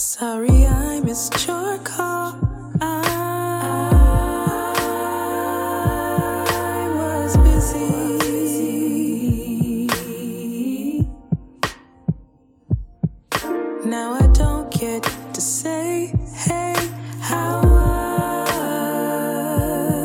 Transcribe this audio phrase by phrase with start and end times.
[0.00, 2.38] Sorry, I missed your call.
[2.80, 3.02] I
[6.94, 8.28] was busy.
[13.84, 15.02] Now I don't get
[15.34, 16.76] to say, hey,
[17.18, 17.60] how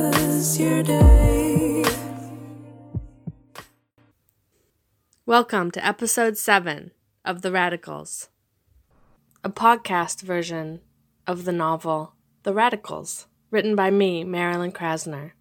[0.10, 1.86] was your day?
[5.28, 6.90] Welcome to episode 7
[7.24, 8.30] of The Radicals,
[9.46, 10.80] a podcast version
[11.28, 15.32] of the novel The Radicals, written by me, Marolyn Krasner.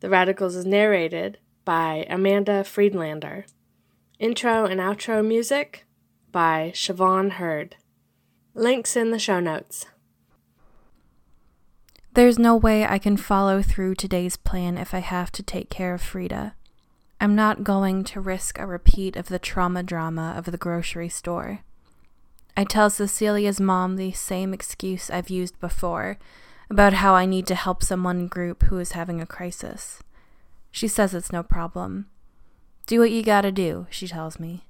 [0.00, 3.46] The Radicals is narrated by Amanda Friedlander.
[4.18, 5.86] Intro and outro music
[6.30, 7.76] by Siobhan Heard.
[8.52, 9.86] Links in the show notes.
[12.12, 15.94] There's no way I can follow through today's plan if I have to take care
[15.94, 16.56] of Frida.
[17.18, 21.60] I'm not going to risk a repeat of the trauma drama of the grocery store.
[22.56, 26.18] I tell Cecilia's mom the same excuse I've used before
[26.68, 30.02] about how I need to help someone group who is having a crisis.
[30.70, 32.06] She says it's no problem.
[32.86, 34.64] Do what you gotta do, she tells me.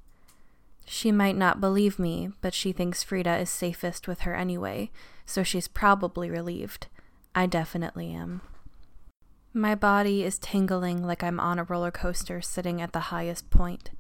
[0.87, 4.91] She might not believe me, but she thinks Frida is safest with her anyway,
[5.25, 6.89] so she's probably relieved.
[7.35, 8.41] I definitely am.
[9.53, 13.91] My body is tingling like I'm on a roller coaster sitting at the highest point.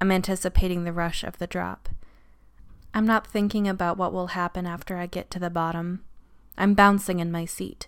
[0.00, 1.88] I'm anticipating the rush of the drop.
[2.94, 6.04] I'm not thinking about what will happen after I get to the bottom.
[6.56, 7.86] I'm bouncing in my seat.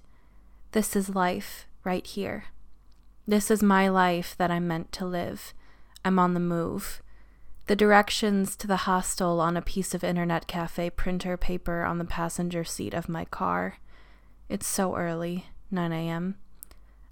[0.72, 2.44] This is life, right here.
[3.26, 5.54] This is my life that I'm meant to live.
[6.04, 7.02] I'm on the move.
[7.66, 12.04] The directions to the hostel on a piece of internet cafe printer paper on the
[12.04, 13.78] passenger seat of my car.
[14.48, 16.36] It's so early, 9 a.m.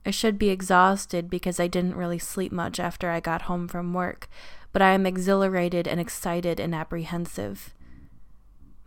[0.05, 3.95] I should be exhausted because I didn't really sleep much after I got home from
[3.95, 4.29] work,
[4.73, 7.75] but I am exhilarated and excited and apprehensive.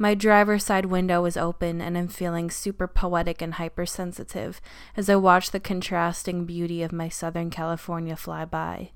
[0.02, 4.60] My driver's side window is open and I'm feeling super poetic and hypersensitive
[4.98, 8.94] as I watch the contrasting beauty of my Southern California fly by.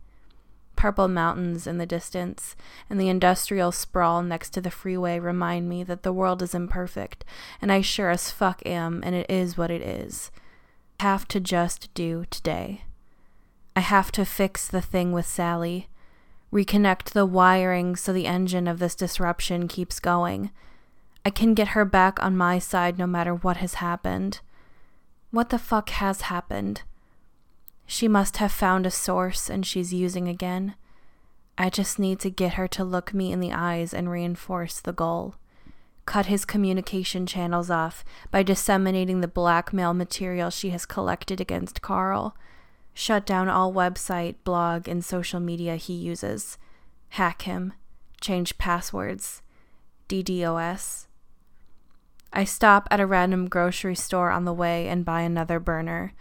[0.75, 2.56] Purple mountains in the distance
[2.90, 7.24] and the industrial sprawl next to the freeway remind me that the world is imperfect,
[7.62, 10.31] and I sure as fuck am, and it is what it is.
[11.00, 12.81] I have to just do today.
[13.75, 15.88] I have to fix the thing with Sally,
[16.52, 20.50] reconnect the wiring so the engine of this disruption keeps going.
[21.25, 24.41] I can get her back on my side no matter what has happened.
[25.31, 26.84] What the fuck has happened?
[27.88, 30.75] She must have found a source and she's using again.
[31.58, 34.94] I just need to get her to look me in the eyes and reinforce the
[34.94, 35.35] goal.
[36.06, 42.38] Cut his communication channels off by disseminating the blackmail material she has collected against Carl.
[42.94, 46.59] Shut down all website, blog, and social media he uses.
[47.09, 47.74] Hack him.
[48.22, 49.41] Change passwords.
[50.08, 51.04] DDoS.
[52.38, 56.12] I stop at a random grocery store on the way and buy another burner.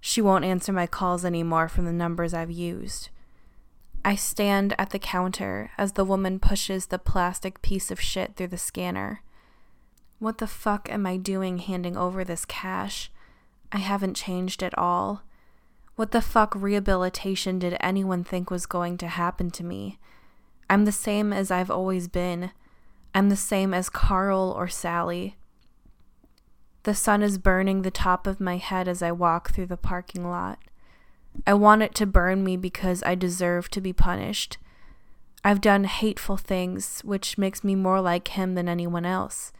[0.00, 3.08] She won't answer my calls anymore from the numbers I've used.
[4.04, 8.48] I stand at the counter as the woman pushes the plastic piece of shit through
[8.48, 9.22] the scanner.
[10.20, 13.10] What the fuck am I doing handing over this cash?
[13.72, 15.22] I haven't changed at all.
[15.96, 19.98] What the fuck rehabilitation did anyone think was going to happen to me?
[20.70, 22.52] I'm the same as I've always been.
[23.12, 25.36] I'm the same as Carl or Sally.
[26.84, 30.28] The sun is burning the top of my head as I walk through the parking
[30.28, 30.58] lot.
[31.46, 34.58] I want it to burn me because I deserve to be punished.
[35.42, 39.52] I've done hateful things, which makes me more like him than anyone else.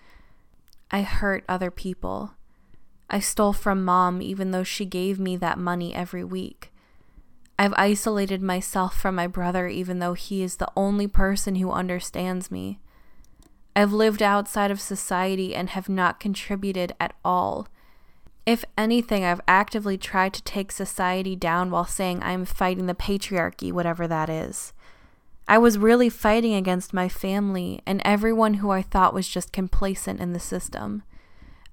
[0.90, 2.34] I hurt other people.
[3.08, 6.72] I stole from mom even though she gave me that money every week.
[7.58, 12.50] I've isolated myself from my brother even though he is the only person who understands
[12.50, 12.80] me.
[13.76, 17.68] I've lived outside of society and have not contributed at all.
[18.46, 23.72] If anything, I've actively tried to take society down while saying I'm fighting the patriarchy,
[23.72, 24.72] whatever that is.
[25.48, 30.20] I was really fighting against my family and everyone who I thought was just complacent
[30.20, 31.02] in the system.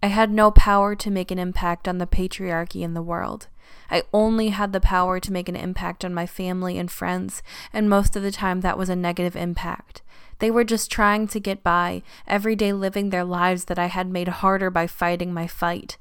[0.03, 3.47] I had no power to make an impact on the patriarchy in the world.
[3.89, 7.89] I only had the power to make an impact on my family and friends, and
[7.89, 10.01] most of the time that was a negative impact.
[10.41, 14.09] They were just trying to get by, every day living their lives that I had
[14.09, 15.99] made harder by fighting my fight.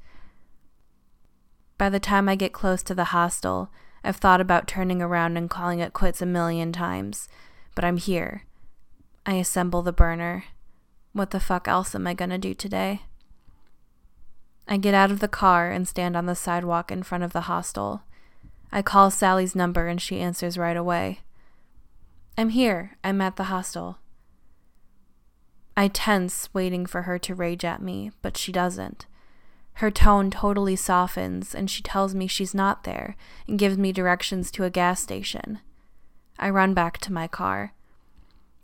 [1.77, 3.69] By the time I get close to the hostel,
[4.03, 7.29] I've thought about turning around and calling it quits a million times,
[7.75, 8.45] but I'm here.
[9.27, 10.45] I assemble the burner.
[11.13, 13.03] What the fuck else am I gonna do today?
[14.67, 17.41] I get out of the car and stand on the sidewalk in front of the
[17.41, 18.01] hostel.
[18.71, 21.19] I call Sally's number and she answers right away.
[22.35, 22.97] I'm here.
[23.03, 23.99] I'm at the hostel.
[25.75, 29.05] I tense, waiting for her to rage at me, but she doesn't.
[29.75, 33.15] Her tone totally softens, and she tells me she's not there
[33.47, 35.59] and gives me directions to a gas station.
[36.37, 37.73] I run back to my car.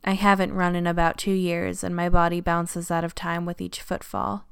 [0.03, 3.61] I haven't run in about two years, and my body bounces out of time with
[3.61, 4.45] each footfall.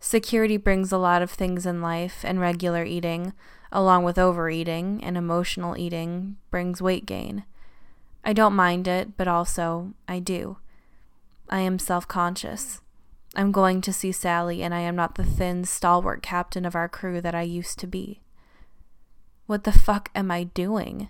[0.00, 3.32] Security brings a lot of things in life, and regular eating,
[3.72, 7.44] along with overeating and emotional eating, brings weight gain.
[8.24, 10.58] I don't mind it, but also I do.
[11.50, 12.80] I am self conscious.
[13.34, 16.88] I'm going to see Sally, and I am not the thin, stalwart captain of our
[16.88, 18.22] crew that I used to be.
[19.46, 21.08] What the fuck am I doing?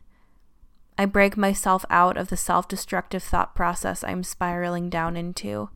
[0.96, 5.70] I break myself out of the self destructive thought process I'm spiraling down into.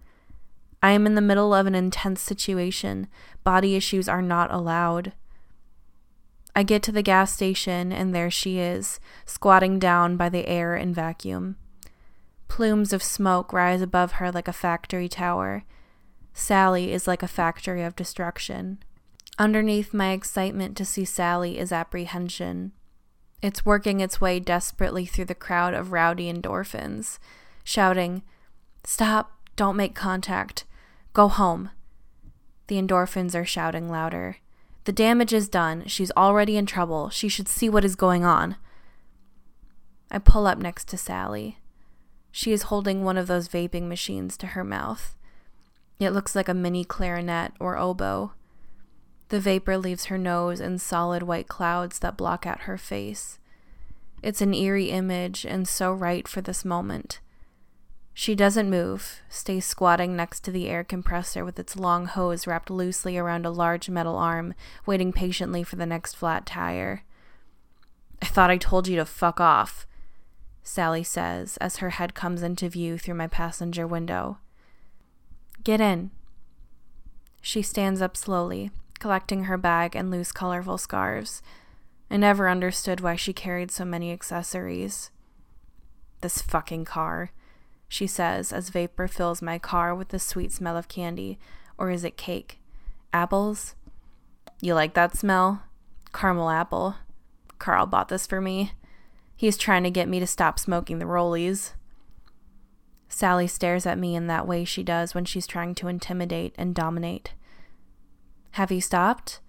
[0.83, 3.07] I am in the middle of an intense situation.
[3.45, 5.13] Body issues are not allowed.
[6.57, 10.75] I get to the gas station, and there she is, squatting down by the air
[10.75, 11.57] and vacuum.
[12.53, 15.65] Plumes of smoke rise above her like a factory tower.
[16.35, 18.79] Sally is like a factory of destruction.
[19.39, 22.73] Underneath my excitement to see Sally is apprehension.
[23.41, 27.19] It's working its way desperately through the crowd of rowdy endorphins,
[27.65, 28.23] shouting,
[28.85, 30.67] Stop, don't make contact,
[31.15, 31.71] go home.
[32.67, 34.37] The endorphins are shouting louder.
[34.85, 35.85] The damage is done.
[35.87, 37.09] She's already in trouble.
[37.09, 38.57] She should see what is going on.
[40.11, 41.57] I pull up next to Sally.
[42.33, 45.17] She is holding one of those vaping machines to her mouth.
[46.01, 48.33] It looks like a mini clarinet or oboe.
[49.29, 53.39] The vapor leaves her nose in solid white clouds that block out her face.
[54.23, 57.21] It's an eerie image and so right for this moment.
[58.15, 62.71] She doesn't move, stays squatting next to the air compressor with its long hose wrapped
[62.71, 67.05] loosely around a large metal arm, waiting patiently for the next flat tire.
[68.21, 69.87] I thought I told you to fuck off,
[70.63, 74.39] Sally says as her head comes into view through my passenger window.
[75.65, 76.11] Get in.
[77.41, 78.71] She stands up slowly,
[79.01, 81.43] collecting her bag and loose, colorful scarves.
[82.11, 85.11] I never understood why she carried so many accessories.
[86.21, 87.33] This fucking car,
[87.89, 91.39] she says as vapor fills my car with the sweet smell of candy.
[91.77, 92.61] Or is it cake?
[93.13, 93.75] Apples?
[94.61, 95.65] You like that smell?
[96.13, 96.95] Caramel apple.
[97.59, 98.73] Carl bought this for me.
[99.43, 101.73] He's trying to get me to stop smoking the rollies.
[103.09, 106.77] Sally stares at me in that way she does when she's trying to intimidate and
[106.77, 107.33] dominate.
[108.53, 109.41] Have you stopped?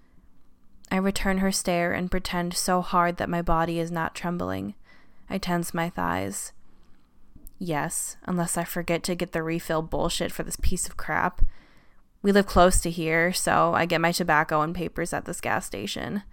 [0.90, 4.74] I return her stare and pretend so hard that my body is not trembling.
[5.30, 6.54] I tense my thighs.
[7.60, 11.46] Yes, unless I forget to get the refill bullshit for this piece of crap.
[12.24, 15.68] We live close to here, so I get my tobacco and papers at this gas
[15.68, 16.24] station.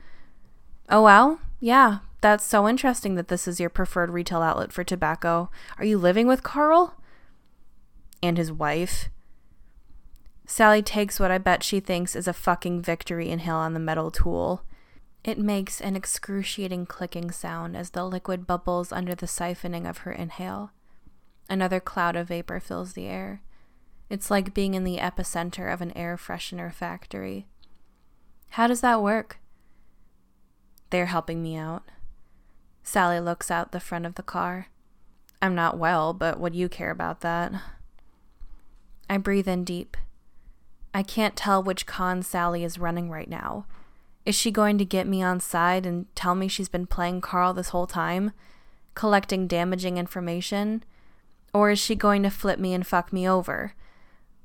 [0.88, 5.50] Oh, well, yeah, that's so interesting that this is your preferred retail outlet for tobacco.
[5.78, 7.00] Are you living with Carl?
[8.22, 9.08] and his wife.
[10.46, 14.10] Sally takes what I bet she thinks is a fucking victory inhale on the metal
[14.10, 14.64] tool.
[15.22, 20.12] It makes an excruciating clicking sound as the liquid bubbles under the siphoning of her
[20.12, 20.72] inhale.
[21.48, 23.42] Another cloud of vapor fills the air.
[24.08, 27.46] It's like being in the epicenter of an air freshener factory.
[28.50, 29.38] How does that work?
[30.90, 31.84] They're helping me out.
[32.90, 34.66] Sally looks out the front of the car.
[35.40, 37.52] I'm not well, but what do you care about that?
[39.08, 39.96] I breathe in deep.
[40.92, 43.64] I can't tell which con Sally is running right now.
[44.26, 47.54] Is she going to get me on side and tell me she's been playing Carl
[47.54, 48.32] this whole time,
[48.96, 50.82] collecting damaging information?
[51.54, 53.74] Or is she going to flip me and fuck me over?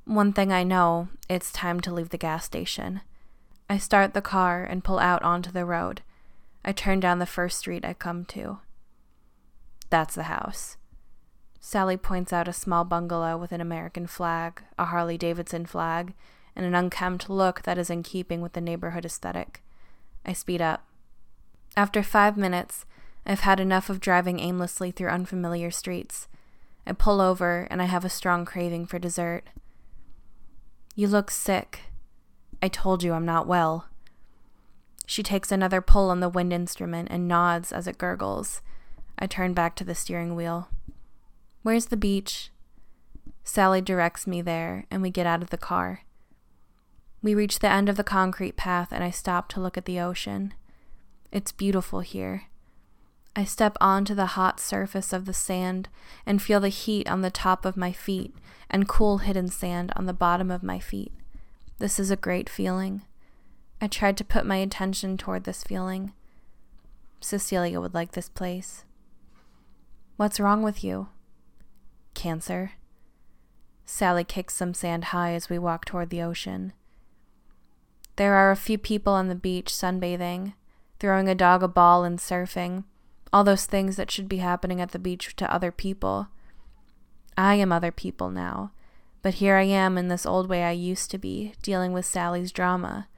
[0.05, 3.01] One thing I know, it's time to leave the gas station.
[3.67, 6.03] I start the car and pull out onto the road.
[6.67, 8.57] I turn down the first street I come to.
[9.91, 10.77] That's the house.
[11.59, 16.15] Sally points out a small bungalow with an American flag, a Harley Davidson flag,
[16.55, 19.61] and an unkempt look that is in keeping with the neighborhood aesthetic.
[20.25, 20.87] I speed up.
[21.77, 22.85] After five minutes,
[23.27, 26.27] I've had enough of driving aimlessly through unfamiliar streets.
[26.87, 29.43] I pull over and I have a strong craving for dessert.
[30.95, 31.91] You look sick.
[32.61, 33.85] I told you I'm not well.
[35.05, 38.61] She takes another pull on the wind instrument and nods as it gurgles.
[39.17, 40.69] I turn back to the steering wheel.
[41.61, 42.51] Where's the beach?
[43.43, 46.01] Sally directs me there, and we get out of the car.
[47.21, 49.99] We reach the end of the concrete path, and I stop to look at the
[49.99, 50.53] ocean.
[51.31, 52.43] It's beautiful here.
[53.35, 55.89] I step onto the hot surface of the sand
[56.25, 58.33] and feel the heat on the top of my feet
[58.69, 61.11] and cool hidden sand on the bottom of my feet.
[61.77, 63.01] This is a great feeling.
[63.81, 66.13] I tried to put my attention toward this feeling.
[67.19, 68.85] Cecilia would like this place.
[70.17, 71.09] What's wrong with you?
[72.13, 72.71] Cancer.
[73.85, 76.73] Sally kicks some sand high as we walk toward the ocean.
[78.15, 80.53] There are a few people on the beach sunbathing,
[80.99, 82.85] throwing a dog a ball and surfing,
[83.33, 86.29] all those things that should be happening at the beach to other people.
[87.37, 88.71] I am other people now,
[89.21, 92.53] but here I am in this old way I used to be, dealing with Sally's
[92.53, 93.09] drama,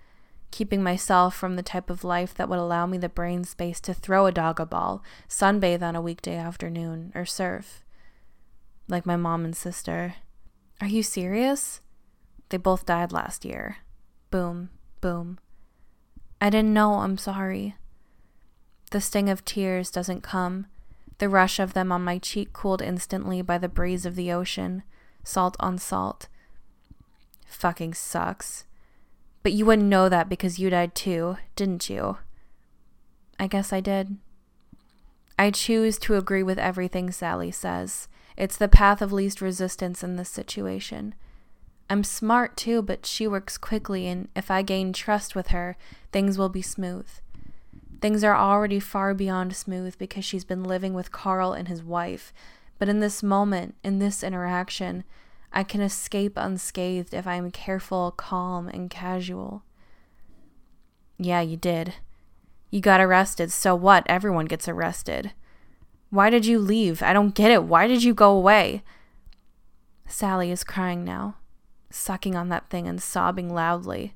[0.51, 3.93] keeping myself from the type of life that would allow me the brain space to
[3.93, 7.83] throw a dog a ball, sunbathe on a weekday afternoon, or surf.
[8.87, 10.15] Like my mom and sister.
[10.79, 11.81] Are you serious?
[12.49, 13.77] They both died last year.
[14.31, 14.69] Boom,
[15.01, 15.39] boom.
[16.39, 17.75] I didn't know, I'm sorry.
[18.91, 20.67] The sting of tears doesn't come.
[21.17, 24.83] The rush of them on my cheek cooled instantly by the breeze of the ocean,
[25.23, 26.27] salt on salt.
[27.47, 28.65] Fucking sucks.
[29.47, 32.17] But you wouldn't know that because you died too, didn't you?
[33.39, 34.17] I guess I did.
[35.39, 38.09] I choose to agree with everything Sally says.
[38.35, 41.15] It's the path of least resistance in this situation.
[41.89, 45.77] I'm smart too, but she works quickly, and if I gain trust with her,
[46.11, 47.07] things will be smooth.
[48.01, 52.33] Things are already far beyond smooth because she's been living with Carl and his wife,
[52.77, 55.05] but in this moment, in this interaction,
[55.51, 59.63] I can escape unscathed if I am careful, calm, and casual.
[61.17, 61.95] Yeah, you did.
[62.69, 64.03] You got arrested, so what?
[64.07, 65.31] Everyone gets arrested.
[66.09, 67.01] Why did you leave?
[67.01, 67.63] I don't get it.
[67.63, 68.83] Why did you go away?
[70.07, 71.35] Sally is crying now,
[71.89, 74.13] sucking on that thing and sobbing loudly.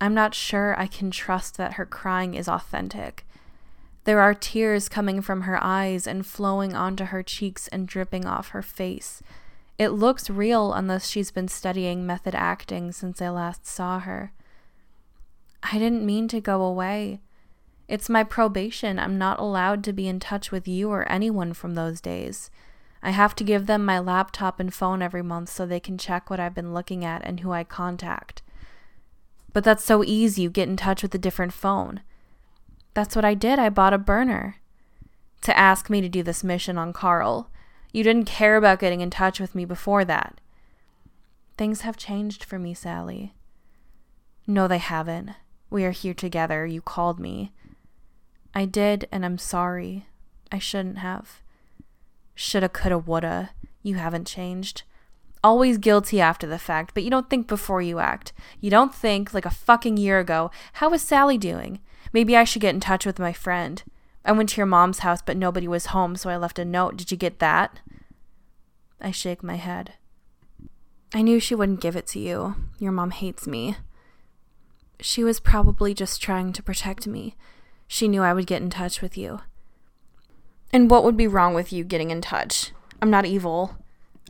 [0.00, 3.26] I'm not sure I can trust that her crying is authentic.
[4.04, 8.50] There are tears coming from her eyes and flowing onto her cheeks and dripping off
[8.50, 9.22] her face.
[9.78, 14.32] It looks real unless she's been studying method acting since I last saw her.
[15.62, 17.20] I didn't mean to go away.
[17.86, 18.98] It's my probation.
[18.98, 22.50] I'm not allowed to be in touch with you or anyone from those days.
[23.02, 26.28] I have to give them my laptop and phone every month so they can check
[26.28, 28.42] what I've been looking at and who I contact.
[29.52, 30.42] But that's so easy.
[30.42, 32.00] You get in touch with a different phone.
[32.94, 33.60] That's what I did.
[33.60, 34.56] I bought a burner
[35.42, 37.48] to ask me to do this mission on Carl.
[37.92, 40.40] You didn't care about getting in touch with me before that.
[41.56, 43.34] Things have changed for me, Sally.
[44.46, 45.30] No, they haven't.
[45.70, 46.66] We are here together.
[46.66, 47.52] You called me.
[48.54, 50.06] I did, and I'm sorry.
[50.50, 51.42] I shouldn't have.
[52.34, 53.50] Shoulda, coulda, woulda.
[53.82, 54.82] You haven't changed.
[55.42, 58.32] Always guilty after the fact, but you don't think before you act.
[58.60, 61.80] You don't think, like a fucking year ago, how is Sally doing?
[62.12, 63.82] Maybe I should get in touch with my friend.
[64.28, 66.98] I went to your mom's house, but nobody was home, so I left a note.
[66.98, 67.80] Did you get that?
[69.00, 69.94] I shake my head.
[71.14, 72.54] I knew she wouldn't give it to you.
[72.78, 73.76] Your mom hates me.
[75.00, 77.36] She was probably just trying to protect me.
[77.86, 79.40] She knew I would get in touch with you.
[80.74, 82.72] And what would be wrong with you getting in touch?
[83.00, 83.78] I'm not evil.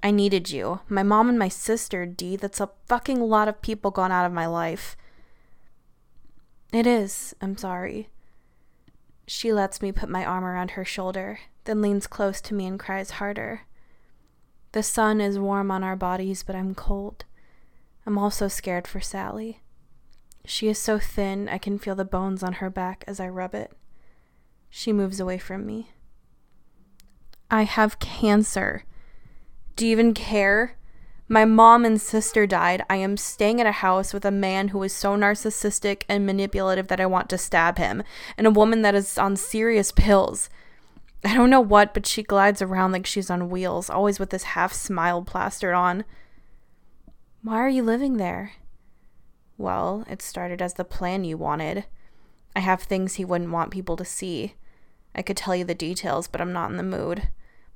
[0.01, 0.79] I needed you.
[0.89, 2.37] My mom and my sister, Dee.
[2.37, 4.97] That's a fucking lot of people gone out of my life.
[6.73, 7.35] It is.
[7.41, 8.11] I'm sorry.
[9.31, 12.81] She lets me put my arm around her shoulder, then leans close to me and
[12.81, 13.67] cries harder.
[14.73, 17.27] The sun is warm on our bodies, but I'm cold.
[18.07, 19.61] I'm also scared for Sally.
[20.47, 23.55] She is so thin, I can feel the bones on her back as I rub
[23.55, 23.71] it.
[24.71, 25.91] She moves away from me.
[27.51, 28.85] I have cancer.
[29.77, 30.78] Do you even care?
[31.31, 32.83] My mom and sister died.
[32.89, 36.89] I am staying at a house with a man who is so narcissistic and manipulative
[36.89, 38.03] that I want to stab him,
[38.39, 40.49] and a woman that is on serious pills.
[41.23, 44.45] I don't know what, but she glides around like she's on wheels, always with this
[44.45, 46.05] half smile plastered on.
[47.43, 48.53] Why are you living there?
[49.59, 51.85] Well, it started as the plan you wanted.
[52.57, 54.55] I have things he wouldn't want people to see.
[55.15, 57.29] I could tell you the details, but I'm not in the mood,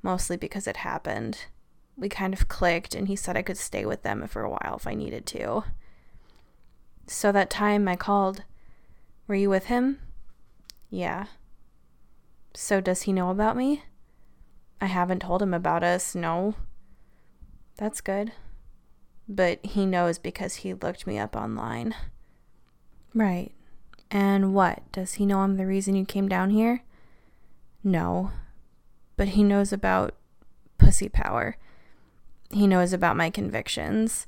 [0.02, 1.46] mostly because it happened.
[1.96, 4.76] We kind of clicked, and he said I could stay with them for a while
[4.76, 5.64] if I needed to.
[7.06, 8.44] So that time I called,
[9.26, 9.98] were you with him?
[10.90, 11.26] Yeah.
[12.54, 13.82] So does he know about me?
[14.80, 16.54] I haven't told him about us, no.
[17.76, 18.32] That's good.
[19.28, 21.94] But he knows because he looked me up online.
[23.14, 23.52] Right.
[24.10, 24.82] And what?
[24.92, 26.82] Does he know I'm the reason you came down here?
[27.84, 28.30] No.
[29.16, 30.14] But he knows about
[30.78, 31.56] pussy power.
[32.52, 34.26] He knows about my convictions.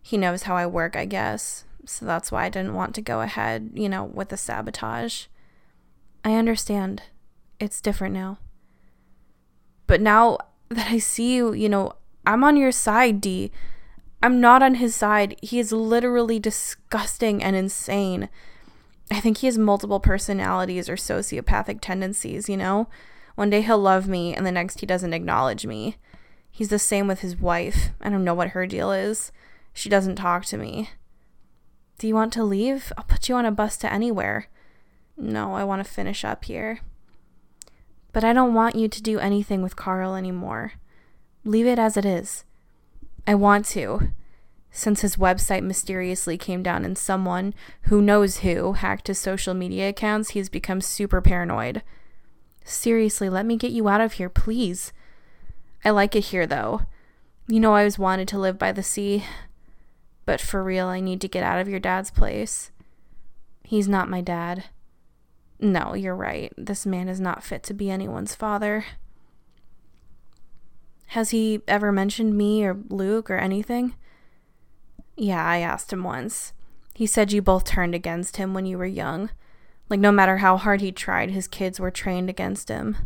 [0.00, 1.64] He knows how I work, I guess.
[1.86, 5.26] So that's why I didn't want to go ahead, you know, with the sabotage.
[6.24, 7.02] I understand
[7.58, 8.38] it's different now.
[9.86, 10.38] But now
[10.68, 11.94] that I see you, you know,
[12.26, 13.50] I'm on your side, Dee.
[14.22, 15.36] I'm not on his side.
[15.42, 18.28] He is literally disgusting and insane.
[19.10, 22.88] I think he has multiple personalities or sociopathic tendencies, you know?
[23.34, 25.96] One day he'll love me and the next he doesn't acknowledge me.
[26.52, 27.88] He's the same with his wife.
[28.00, 29.32] I don't know what her deal is.
[29.72, 30.90] She doesn't talk to me.
[31.98, 32.92] Do you want to leave?
[32.98, 34.48] I'll put you on a bus to anywhere.
[35.16, 36.80] No, I want to finish up here.
[38.12, 40.74] But I don't want you to do anything with Carl anymore.
[41.42, 42.44] Leave it as it is.
[43.26, 44.12] I want to.
[44.70, 49.88] Since his website mysteriously came down and someone, who knows who, hacked his social media
[49.88, 51.82] accounts, he's become super paranoid.
[52.64, 54.92] Seriously, let me get you out of here, please.
[55.84, 56.82] I like it here, though.
[57.48, 59.24] You know, I always wanted to live by the sea.
[60.24, 62.70] But for real, I need to get out of your dad's place.
[63.64, 64.64] He's not my dad.
[65.58, 66.52] No, you're right.
[66.56, 68.84] This man is not fit to be anyone's father.
[71.08, 73.94] Has he ever mentioned me or Luke or anything?
[75.16, 76.52] Yeah, I asked him once.
[76.94, 79.30] He said you both turned against him when you were young.
[79.88, 82.96] Like, no matter how hard he tried, his kids were trained against him.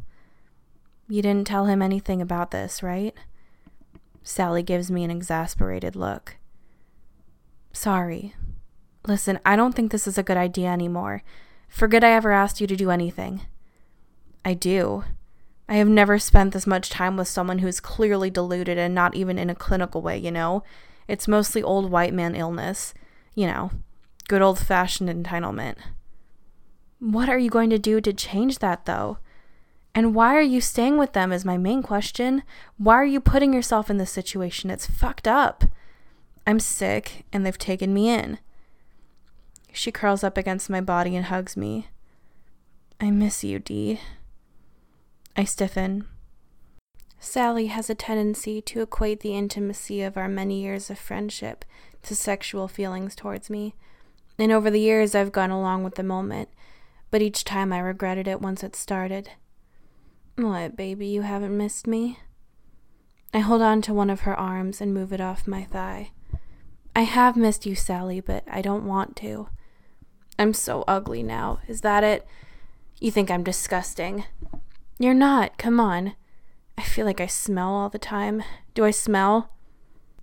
[1.09, 3.15] You didn't tell him anything about this, right?
[4.23, 6.37] Sally gives me an exasperated look.
[7.73, 8.35] Sorry.
[9.07, 11.23] Listen, I don't think this is a good idea anymore.
[11.69, 13.43] Forget I ever asked you to do anything.
[14.45, 15.05] I do.
[15.69, 19.15] I have never spent this much time with someone who is clearly deluded and not
[19.15, 20.65] even in a clinical way, you know?
[21.07, 22.95] It's mostly old white man illness.
[23.35, 23.71] You know,
[24.29, 25.77] good old fashioned entitlement.
[26.99, 29.19] What are you going to do to change that, though?
[29.97, 32.43] And why are you staying with them is my main question.
[32.76, 34.69] Why are you putting yourself in this situation?
[34.71, 35.65] It's fucked up.
[36.47, 38.38] I'm sick, and they've taken me in.
[39.73, 41.88] She curls up against my body and hugs me.
[43.00, 43.99] I miss you, Dee.
[45.35, 46.05] I stiffen.
[47.19, 51.65] Sally has a tendency to equate the intimacy of our many years of friendship
[52.03, 53.75] to sexual feelings towards me,
[54.38, 56.50] and over the years I've gone along with the moment,
[57.11, 59.31] but each time I regretted it once it started.
[60.37, 62.19] What, baby, you haven't missed me?
[63.33, 66.11] I hold on to one of her arms and move it off my thigh.
[66.95, 69.49] I have missed you, Sally, but I don't want to.
[70.39, 71.61] I'm so ugly now.
[71.67, 72.26] Is that it?
[73.00, 74.25] You think I'm disgusting.
[74.99, 75.56] You're not.
[75.56, 76.15] Come on.
[76.76, 78.43] I feel like I smell all the time.
[78.75, 79.50] Do I smell?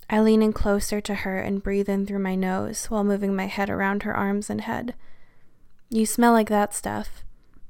[0.09, 3.47] I lean in closer to her and breathe in through my nose while moving my
[3.47, 4.93] head around her arms and head.
[5.89, 7.23] You smell like that stuff.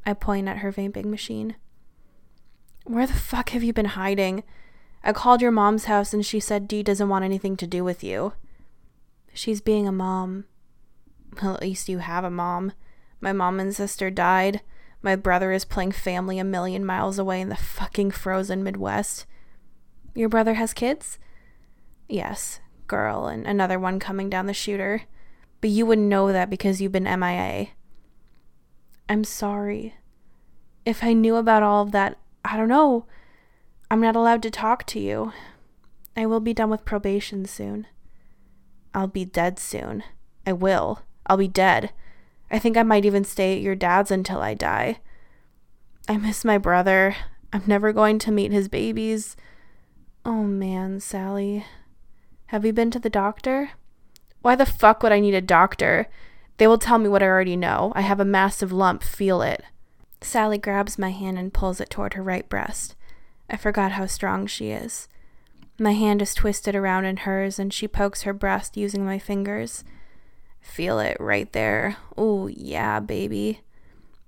[0.06, 1.56] I point at her vaping machine.
[2.84, 4.43] Where the fuck have you been hiding?
[5.04, 8.04] I called your mom's house and she said Dee doesn't want anything to do with
[8.04, 8.34] you.
[9.34, 10.46] She's being a mom.
[11.41, 12.74] Well, at least you have a mom.
[13.19, 14.62] My mom and sister died.
[15.02, 19.26] My brother is playing family a million miles away in the fucking frozen Midwest.
[20.13, 21.19] Your brother has kids?
[22.08, 25.04] Yes, girl, and another one coming down the shooter.
[25.60, 27.69] But you wouldn't know that because you've been MIA.
[29.10, 29.96] I'm sorry.
[30.86, 33.06] If I knew about all of that, I don't know.
[33.90, 35.32] I'm not allowed to talk to you.
[36.16, 37.88] I will be done with probation soon.
[38.94, 40.04] I'll be dead soon.
[40.46, 41.02] I will.
[41.26, 41.92] I'll be dead.
[42.52, 45.00] I think I might even stay at your dad's until I die.
[46.08, 47.16] I miss my brother.
[47.52, 49.36] I'm never going to meet his babies.
[50.26, 51.66] Oh man, Sally.
[52.48, 53.72] Have you been to the doctor?
[54.42, 56.08] Why the fuck would I need a doctor?
[56.58, 57.92] They will tell me what I already know.
[57.96, 59.02] I have a massive lump.
[59.02, 59.64] Feel it.
[60.24, 62.96] Sally grabs my hand and pulls it toward her right breast.
[63.50, 65.08] I forgot how strong she is.
[65.80, 69.84] My hand is twisted around in hers, and she pokes her breast using my fingers.
[70.62, 71.98] Feel it right there.
[72.18, 73.62] Oh, yeah, baby.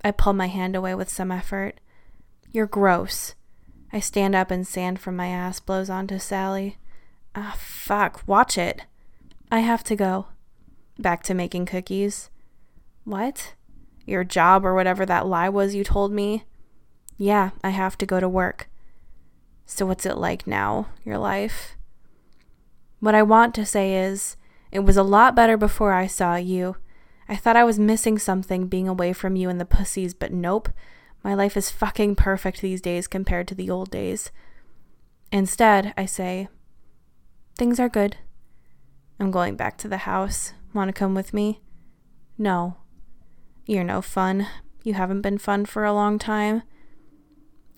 [0.04, 1.80] I pull my hand away with some effort.
[2.52, 3.36] You're gross.
[3.94, 6.78] I stand up and sand from my ass blows onto Sally.
[7.36, 8.22] Ah, fuck.
[8.28, 8.84] Watch it.
[9.52, 10.28] I have to go.
[11.00, 12.30] Back to making cookies.
[13.04, 13.54] What?
[14.06, 16.44] Your job or whatever that lie was you told me?
[17.18, 18.70] Yeah, I have to go to work.
[19.66, 21.76] So, what's it like now, your life?
[23.00, 24.38] What I want to say is,
[24.72, 26.78] it was a lot better before I saw you.
[27.28, 30.70] I thought I was missing something being away from you and the pussies, but nope.
[31.24, 34.32] My life is fucking perfect these days compared to the old days.
[35.32, 36.50] Instead, I say,
[37.58, 38.18] Things are good.
[39.20, 40.54] I'm going back to the house.
[40.74, 41.62] Want to come with me?
[42.38, 42.78] No.
[43.66, 44.48] You're no fun.
[44.84, 46.62] You haven't been fun for a long time.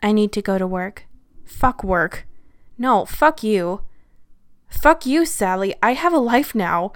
[0.03, 1.05] I need to go to work.
[1.45, 2.27] Fuck work.
[2.77, 3.81] No, fuck you.
[4.67, 5.73] Fuck you, Sally.
[5.81, 6.91] I have a life now.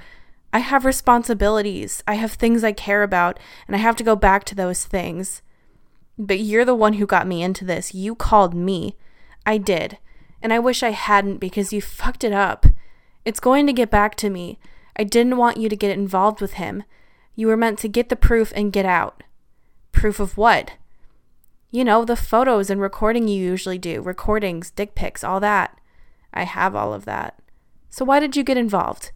[0.51, 2.03] I have responsibilities.
[2.05, 5.41] I have things I care about, and I have to go back to those things.
[6.17, 7.93] But you're the one who got me into this.
[7.93, 8.97] You called me.
[9.45, 9.97] I did.
[10.41, 12.65] And I wish I hadn't because you fucked it up.
[13.23, 14.59] It's going to get back to me.
[14.97, 16.83] I didn't want you to get involved with him.
[17.35, 19.23] You were meant to get the proof and get out.
[19.91, 20.73] Proof of what?
[21.71, 25.77] You know, the photos and recording you usually do, recordings, dick pics, all that.
[26.33, 27.39] I have all of that.
[27.89, 29.11] So why did you get involved?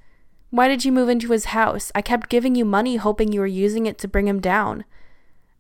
[0.50, 1.92] Why did you move into his house?
[1.94, 4.86] I kept giving you money hoping you were using it to bring him down.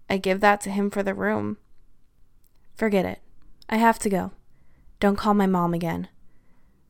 [0.09, 1.57] I give that to him for the room.
[2.75, 3.19] Forget it.
[3.69, 4.31] I have to go.
[4.99, 6.07] Don't call my mom again.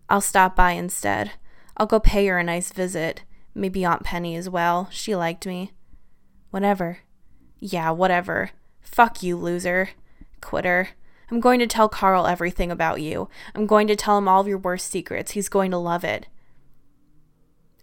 [0.10, 1.32] I'll stop by instead.
[1.78, 3.24] I'll go pay her a nice visit.
[3.56, 4.90] Maybe Aunt Penny as well.
[4.92, 5.72] She liked me.
[6.52, 7.00] Whatever.
[7.58, 8.52] Yeah, whatever.
[8.82, 9.90] Fuck you, loser.
[10.42, 10.90] Quitter.
[11.32, 13.30] I'm going to tell Carl everything about you.
[13.56, 15.32] I'm going to tell him all of your worst secrets.
[15.32, 16.28] He's going to love it.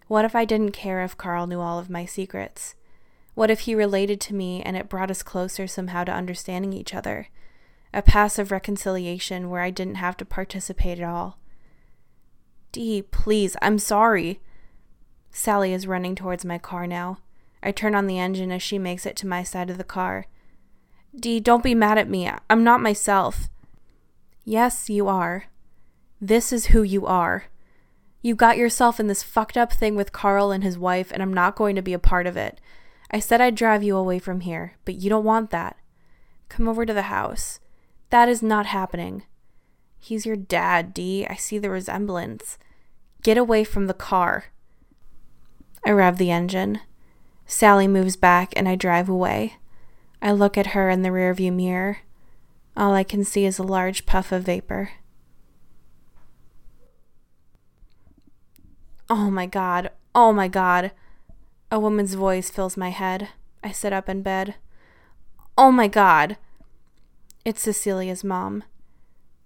[0.07, 2.75] What if I didn't care if Carl knew all of my secrets?
[3.33, 6.93] What if he related to me and it brought us closer somehow to understanding each
[6.93, 7.29] other?
[7.93, 11.39] A passive reconciliation where I didn't have to participate at all.
[12.71, 14.39] Dee, please, I'm sorry.
[15.33, 17.17] Sally is running towards my car now.
[17.61, 20.27] I turn on the engine as she makes it to my side of the car.
[21.15, 22.29] Dee, don't be mad at me.
[22.49, 23.49] I'm not myself.
[24.45, 25.45] Yes, you are.
[26.21, 27.45] This is who you are.
[28.21, 31.33] You got yourself in this fucked up thing with Carl and his wife, and I'm
[31.33, 32.61] not going to be a part of it.
[33.11, 35.77] I said I'd drive you away from here, but you don't want that.
[36.47, 37.59] Come over to the house.
[38.11, 39.23] That is not happening.
[39.99, 41.25] He's your dad, Dee.
[41.25, 42.57] I see the resemblance.
[43.23, 44.45] Get away from the car.
[45.85, 46.79] I rev the engine.
[47.45, 49.57] Sally moves back, and I drive away.
[50.21, 51.99] I look at her in the rearview mirror.
[52.75, 54.91] All I can see is a large puff of vapor.
[59.09, 59.91] Oh my god.
[60.15, 60.91] Oh my god.
[61.69, 63.29] A woman's voice fills my head.
[63.63, 64.55] I sit up in bed.
[65.57, 66.37] Oh my god.
[67.45, 68.63] It's Cecilia's mom.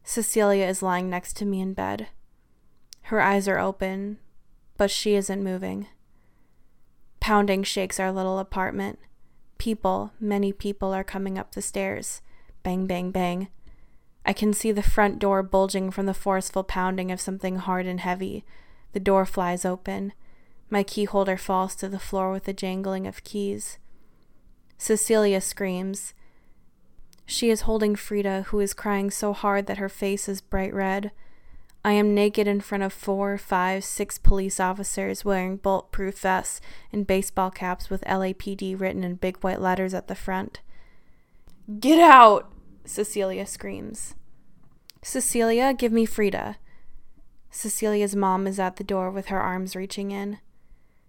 [0.03, 2.07] Cecilia is lying next to me in bed.
[3.03, 4.19] Her eyes are open,
[4.77, 5.87] but she isn't moving.
[7.27, 8.99] Pounding shakes our little apartment.
[9.57, 12.21] People, many people, are coming up the stairs.
[12.63, 13.49] Bang, bang, bang.
[14.25, 17.99] I can see the front door bulging from the forceful pounding of something hard and
[17.99, 18.45] heavy.
[18.93, 20.13] The door flies open.
[20.69, 23.77] My key holder falls to the floor with a jangling of keys.
[24.77, 26.13] Cecilia screams.
[27.25, 31.11] She is holding Frida, who is crying so hard that her face is bright red.
[31.87, 36.59] I am naked in front of four, five, six police officers wearing bulletproof vests
[36.91, 40.59] and baseball caps with LAPD written in big white letters at the front.
[41.79, 42.51] Get out!
[42.83, 44.15] Cecilia screams.
[45.01, 46.57] Cecilia, give me Frida.
[47.51, 50.39] Cecilia's mom is at the door with her arms reaching in.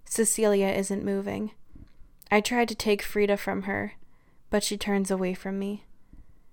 [0.04, 1.50] Cecilia isn't moving.
[2.30, 3.94] I try to take Frida from her,
[4.48, 5.86] but she turns away from me.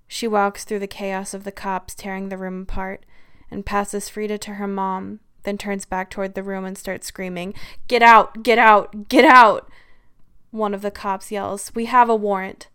[0.08, 3.06] She walks through the chaos of the cops tearing the room apart
[3.52, 7.54] and passes Frida to her mom, then turns back toward the room and starts screaming,
[7.88, 8.44] Get out!
[8.44, 9.08] Get out!
[9.08, 9.70] Get out!
[10.52, 12.68] One of the cops yells, We have a warrant.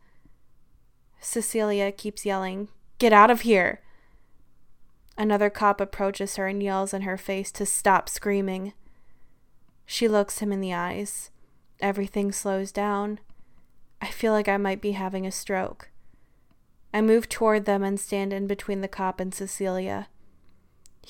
[1.20, 3.80] Cecilia keeps yelling, Get out of here!
[5.18, 8.72] Another cop approaches her and yells in her face to stop screaming.
[9.84, 11.30] She looks him in the eyes.
[11.80, 13.18] Everything slows down.
[14.00, 15.90] I feel like I might be having a stroke.
[16.94, 20.08] I move toward them and stand in between the cop and Cecilia.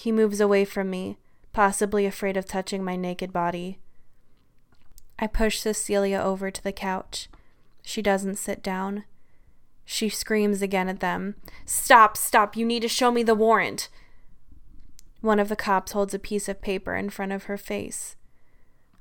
[0.01, 1.19] He moves away from me,
[1.53, 3.79] possibly afraid of touching my naked body.
[5.19, 7.29] I push Cecilia over to the couch.
[7.83, 9.05] She doesn't sit down.
[9.85, 11.35] She screams again at them.
[11.67, 13.91] Stop, stop, you need to show me the warrant.
[15.21, 18.17] One of the cops holds a piece of paper in front of her face.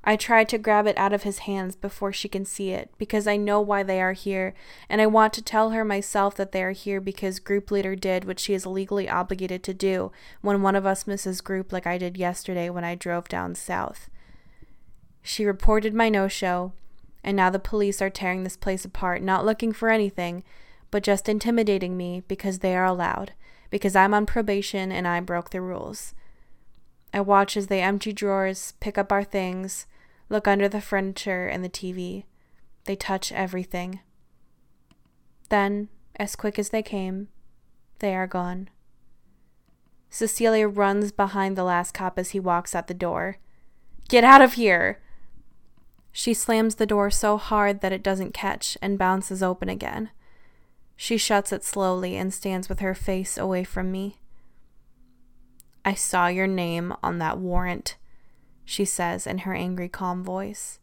[0.04, 3.28] I try to grab it out of his hands before she can see it, because
[3.28, 4.54] I know why they are here,
[4.88, 8.24] and I want to tell her myself that they are here because group leader did
[8.24, 11.98] what she is legally obligated to do when one of us misses group, like I
[11.98, 14.10] did yesterday when I drove down south.
[15.22, 16.72] She reported my no show,
[17.22, 20.44] and now the police are tearing this place apart, not looking for anything,
[20.92, 23.34] but just intimidating me because they are allowed,
[23.70, 26.16] because I'm on probation and I broke the rules.
[27.14, 29.86] I watch as they empty drawers, pick up our things,
[30.30, 32.24] look under the furniture and the TV.
[32.86, 34.00] They touch everything.
[35.50, 37.28] Then, as quick as they came,
[38.00, 38.70] they are gone.
[40.10, 43.38] Cecilia runs behind the last cop as he walks out the door.
[44.08, 45.02] Get out of here!
[46.12, 50.10] She slams the door so hard that it doesn't catch and bounces open again.
[50.96, 54.18] She shuts it slowly and stands with her face away from me.
[55.86, 57.96] I saw your name on that warrant,
[58.69, 60.79] she says in her angry, calm voice.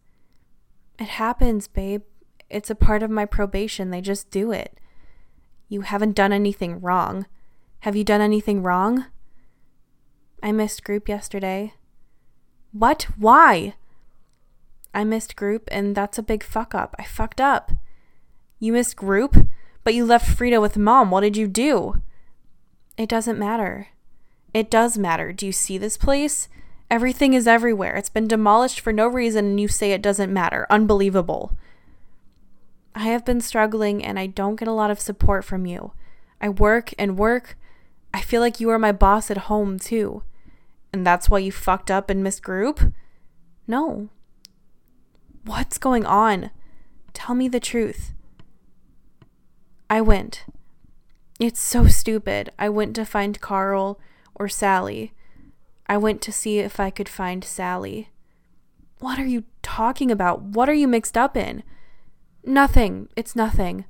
[0.98, 2.02] It happens, babe.
[2.50, 3.90] It's a part of my probation.
[3.90, 4.80] They just do it.
[5.68, 7.26] You haven't done anything wrong.
[7.80, 9.06] Have you done anything wrong?
[10.42, 11.74] I missed group yesterday.
[12.72, 13.04] What?
[13.16, 13.74] Why?
[14.92, 16.96] I missed group, and that's a big fuck up.
[16.98, 17.70] I fucked up.
[18.58, 19.46] You missed group?
[19.84, 21.12] But you left Frida with mom.
[21.12, 22.02] What did you do?
[22.96, 23.88] It doesn't matter.
[24.52, 25.32] It does matter.
[25.32, 26.48] Do you see this place?
[26.90, 27.96] Everything is everywhere.
[27.96, 30.66] It's been demolished for no reason, and you say it doesn't matter.
[30.70, 31.56] Unbelievable.
[32.94, 35.92] I have been struggling, and I don't get a lot of support from you.
[36.40, 37.58] I work and work.
[38.14, 40.22] I feel like you are my boss at home, too.
[40.92, 42.80] And that's why you fucked up and missed group?
[43.66, 44.08] No.
[45.44, 46.50] What's going on?
[47.12, 48.12] Tell me the truth.
[49.90, 50.44] I went.
[51.38, 52.50] It's so stupid.
[52.58, 54.00] I went to find Carl
[54.34, 55.12] or Sally.
[55.88, 58.10] I went to see if I could find Sally.
[58.98, 60.42] What are you talking about?
[60.42, 61.62] What are you mixed up in?
[62.44, 63.08] Nothing.
[63.16, 63.84] It's nothing.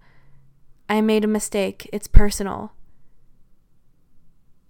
[0.89, 1.89] I made a mistake.
[1.93, 2.73] It's personal.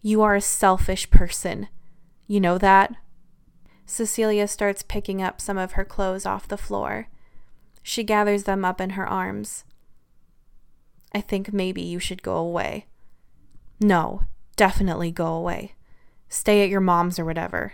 [0.02, 1.68] You are a selfish person.
[2.26, 2.94] You know that?
[3.86, 7.08] Cecilia starts picking up some of her clothes off the floor.
[7.82, 9.64] She gathers them up in her arms.
[11.12, 12.86] I think maybe you should go away.
[13.80, 14.22] No,
[14.56, 15.75] definitely go away.
[16.36, 17.72] Stay at your mom's or whatever.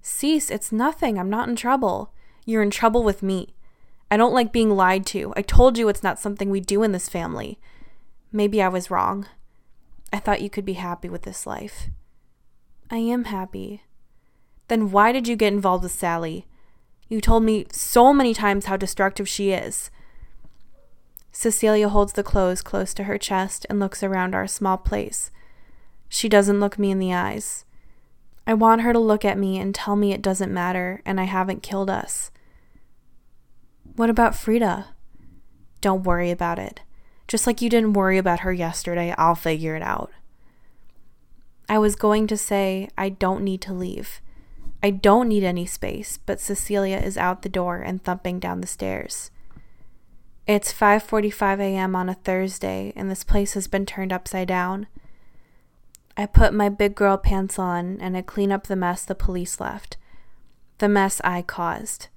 [0.00, 1.18] Cease, it's nothing.
[1.18, 2.12] I'm not in trouble.
[2.46, 3.54] You're in trouble with me.
[4.08, 5.34] I don't like being lied to.
[5.36, 7.58] I told you it's not something we do in this family.
[8.30, 9.26] Maybe I was wrong.
[10.12, 11.88] I thought you could be happy with this life.
[12.88, 13.82] I am happy.
[14.68, 16.46] Then why did you get involved with Sally?
[17.08, 19.90] You told me so many times how destructive she is.
[21.32, 25.32] Cecilia holds the clothes close to her chest and looks around our small place.
[26.08, 27.64] She doesn't look me in the eyes.
[28.48, 31.24] I want her to look at me and tell me it doesn't matter and I
[31.24, 32.30] haven't killed us.
[33.94, 34.86] What about Frida?
[35.82, 36.80] Don't worry about it.
[37.28, 40.10] Just like you didn't worry about her yesterday, I'll figure it out.
[41.68, 44.22] I was going to say I don't need to leave.
[44.82, 48.66] I don't need any space, but Cecilia is out the door and thumping down the
[48.66, 49.30] stairs.
[50.46, 51.94] It's 5:45 a.m.
[51.94, 54.86] on a Thursday and this place has been turned upside down.
[56.18, 59.60] I put my big girl pants on and I clean up the mess the police
[59.60, 59.96] left.
[60.78, 62.08] The mess I caused.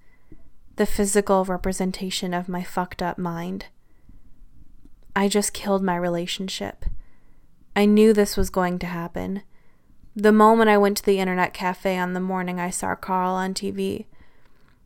[0.78, 3.68] The physical representation of my fucked up mind.
[5.16, 6.86] I just killed my relationship.
[7.76, 9.44] I knew this was going to happen.
[10.16, 13.54] The moment I went to the internet cafe on the morning I saw Carl on
[13.54, 14.06] TV,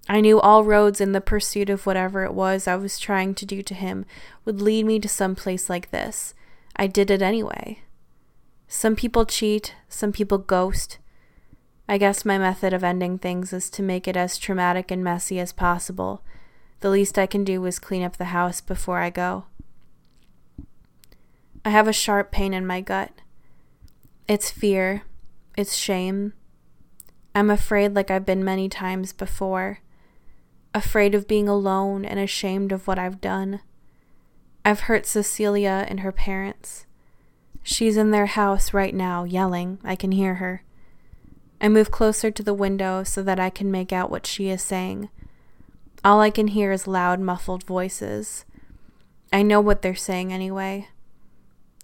[0.09, 3.45] I knew all roads in the pursuit of whatever it was I was trying to
[3.45, 4.05] do to him
[4.43, 6.33] would lead me to some place like this.
[6.75, 7.79] I did it anyway.
[8.67, 10.97] Some people cheat, some people ghost.
[11.87, 15.39] I guess my method of ending things is to make it as traumatic and messy
[15.39, 16.23] as possible.
[16.79, 19.45] The least I can do is clean up the house before I go.
[21.63, 23.11] I have a sharp pain in my gut.
[24.27, 25.03] It's fear.
[25.57, 26.33] It's shame.
[27.33, 29.79] I'm afraid like I've been many times before.
[30.73, 33.61] Afraid of being alone and ashamed of what I've done.
[34.63, 36.85] I've hurt Cecilia and her parents.
[37.67, 39.79] She's in their house right now, yelling.
[39.83, 40.63] I can hear her.
[41.59, 44.61] I move closer to the window so that I can make out what she is
[44.61, 45.09] saying.
[46.03, 48.45] All I can hear is loud, muffled voices.
[49.33, 50.89] I know what they're saying anyway.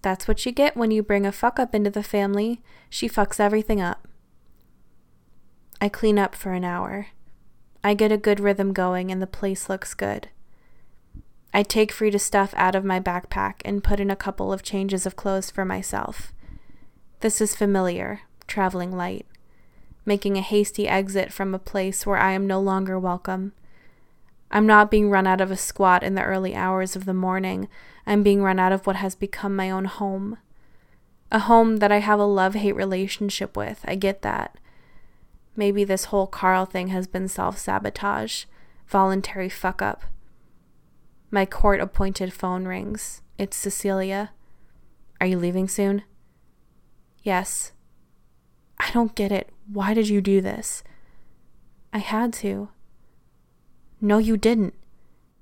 [0.04, 2.62] That's what you get when you bring a fuck up into the family.
[2.88, 4.08] She fucks everything up.
[5.82, 7.08] I clean up for an hour.
[7.84, 10.30] I get a good rhythm going and the place looks good.
[11.54, 15.06] I take Frida's stuff out of my backpack and put in a couple of changes
[15.06, 16.32] of clothes for myself.
[17.20, 19.26] This is familiar, traveling light,
[20.06, 23.52] making a hasty exit from a place where I am no longer welcome.
[24.50, 27.68] I'm not being run out of a squat in the early hours of the morning.
[28.08, 30.38] I'm being run out of what has become my own home.
[31.32, 33.82] A home that I have a love hate relationship with.
[33.86, 34.58] I get that.
[35.56, 38.46] Maybe this whole Carl thing has been self sabotage,
[38.88, 40.04] voluntary fuck up.
[41.34, 43.22] My court appointed phone rings.
[43.38, 44.32] It's Cecilia.
[45.22, 46.04] Are you leaving soon?
[47.24, 47.72] Yes.
[48.78, 49.50] I don't get it.
[49.72, 50.84] Why did you do this?
[51.94, 52.70] I had to.
[54.02, 54.74] No, you didn't.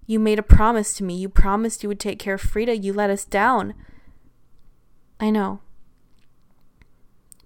[0.06, 1.16] You made a promise to me.
[1.16, 2.78] You promised you would take care of Frida.
[2.78, 3.74] You let us down.
[5.20, 5.62] I know.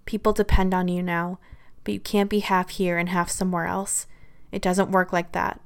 [0.04, 1.38] People depend on you now,
[1.82, 4.06] but you can't be half here and half somewhere else.
[4.52, 5.60] It doesn't work like that.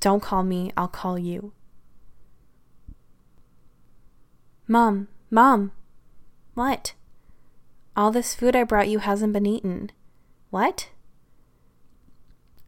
[0.00, 1.52] Don't call me, I'll call you.
[4.68, 5.72] Mom, Mom.
[6.54, 6.94] What?
[7.96, 9.90] All this food I brought you hasn't been eaten.
[10.50, 10.90] What?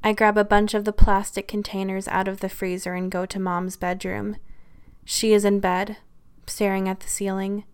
[0.03, 3.39] I grab a bunch of the plastic containers out of the freezer and go to
[3.39, 4.37] Mom's bedroom.
[5.05, 5.99] She is in bed,
[6.47, 7.65] staring at the ceiling,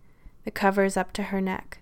[0.45, 1.79] the covers up to her neck.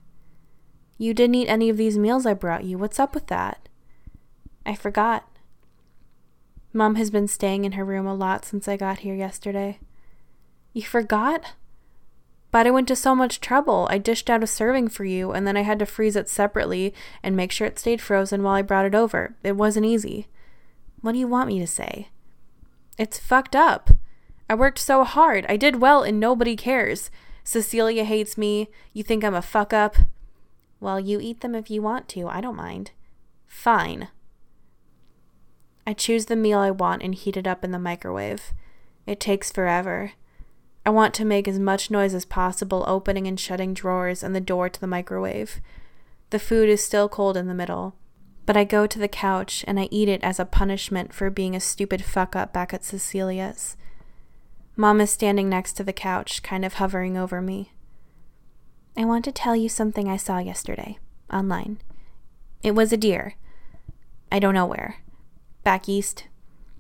[0.98, 2.78] You didn't eat any of these meals I brought you.
[2.78, 3.68] What's up with that?
[4.66, 5.30] I forgot.
[6.72, 9.80] Mom has been staying in her room a lot since I got here yesterday.
[10.74, 11.54] You forgot?
[12.52, 13.88] But I went to so much trouble.
[13.92, 16.94] I dished out a serving for you, and then I had to freeze it separately
[17.22, 19.36] and make sure it stayed frozen while I brought it over.
[19.44, 20.28] It wasn't easy.
[21.02, 22.10] What do you want me to say?
[22.98, 23.92] It's fucked up.
[24.50, 25.46] I worked so hard.
[25.48, 27.12] I did well, and nobody cares.
[27.44, 28.70] Cecilia hates me.
[28.94, 29.96] You think I'm a fuck up?
[30.80, 32.28] Well, you eat them if you want to.
[32.28, 32.92] I don't mind.
[33.48, 34.10] Fine.
[35.86, 38.54] I choose the meal I want and heat it up in the microwave.
[39.06, 40.14] It takes forever.
[40.90, 44.42] I want to make as much noise as possible opening and shutting drawers and the
[44.42, 45.62] door to the microwave.
[46.32, 47.94] The food is still cold in the middle,
[48.48, 51.56] but I go to the couch and I eat it as a punishment for being
[51.56, 53.78] a stupid fuck up back at Cecilia's.
[54.76, 57.72] Mom is standing next to the couch, kind of hovering over me.
[58.98, 60.98] I want to tell you something I saw yesterday,
[61.32, 61.82] online.
[62.64, 63.36] It was a deer.
[64.32, 64.96] I don't know where.
[65.64, 66.24] Back east.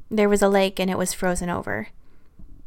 [0.09, 1.89] There was a lake and it was frozen over.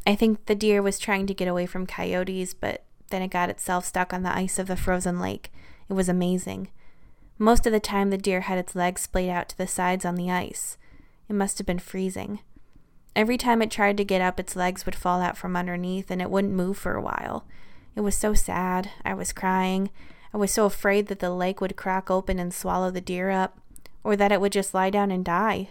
[0.07, 3.51] I think the deer was trying to get away from coyotes, but then it got
[3.51, 5.53] itself stuck on the ice of the frozen lake.
[5.89, 6.69] It was amazing.
[7.39, 10.17] Most of the time, the deer had its legs splayed out to the sides on
[10.17, 10.77] the ice.
[11.29, 12.41] It must have been freezing.
[13.15, 16.23] Every time it tried to get up, its legs would fall out from underneath and
[16.23, 17.45] it wouldn't move for a while.
[17.95, 18.91] It was so sad.
[19.05, 19.91] I was crying.
[20.33, 23.59] I was so afraid that the lake would crack open and swallow the deer up,
[24.03, 25.71] or that it would just lie down and die.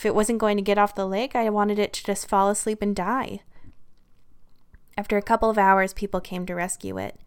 [0.00, 2.48] If it wasn't going to get off the lake, I wanted it to just fall
[2.48, 3.40] asleep and die.
[4.96, 7.20] After a couple of hours, people came to rescue it.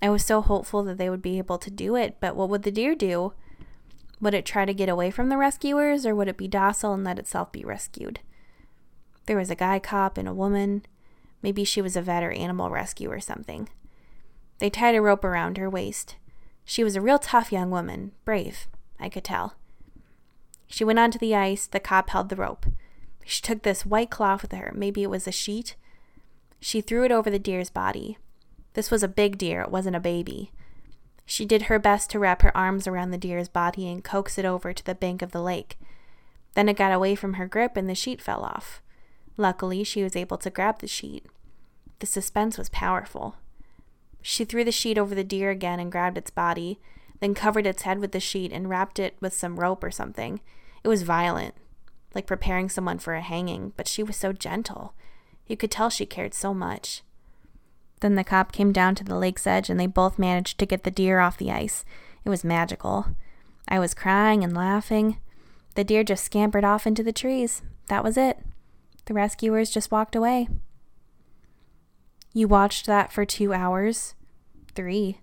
[0.00, 2.62] I was so hopeful that they would be able to do it, but what would
[2.62, 3.32] the deer do?
[4.20, 7.02] Would it try to get away from the rescuers, or would it be docile and
[7.02, 8.20] let itself be rescued?
[9.26, 10.86] There was a guy cop and a woman.
[11.42, 13.70] Maybe she was a vet or animal rescue or something.
[14.60, 16.14] They tied a rope around her waist.
[16.64, 18.68] She was a real tough young woman, brave,
[19.00, 19.56] I could tell.
[20.78, 21.66] She went onto the ice.
[21.66, 22.64] The cop held the rope.
[23.24, 24.70] She took this white cloth with her.
[24.72, 25.74] Maybe it was a sheet.
[26.60, 28.16] She threw it over the deer's body.
[28.74, 30.52] This was a big deer, it wasn't a baby.
[31.26, 34.44] She did her best to wrap her arms around the deer's body and coax it
[34.44, 35.80] over to the bank of the lake.
[36.54, 38.80] Then it got away from her grip and the sheet fell off.
[39.36, 41.26] Luckily, she was able to grab the sheet.
[41.98, 43.34] The suspense was powerful.
[44.22, 46.78] She threw the sheet over the deer again and grabbed its body,
[47.18, 50.38] then covered its head with the sheet and wrapped it with some rope or something.
[50.84, 51.54] It was violent,
[52.14, 54.94] like preparing someone for a hanging, but she was so gentle.
[55.46, 57.02] You could tell she cared so much.
[58.00, 60.84] Then the cop came down to the lake's edge and they both managed to get
[60.84, 61.84] the deer off the ice.
[62.24, 63.06] It was magical.
[63.66, 65.18] I was crying and laughing.
[65.74, 67.62] The deer just scampered off into the trees.
[67.88, 68.38] That was it.
[69.06, 70.48] The rescuers just walked away.
[72.34, 74.14] You watched that for two hours?
[74.74, 75.18] Three.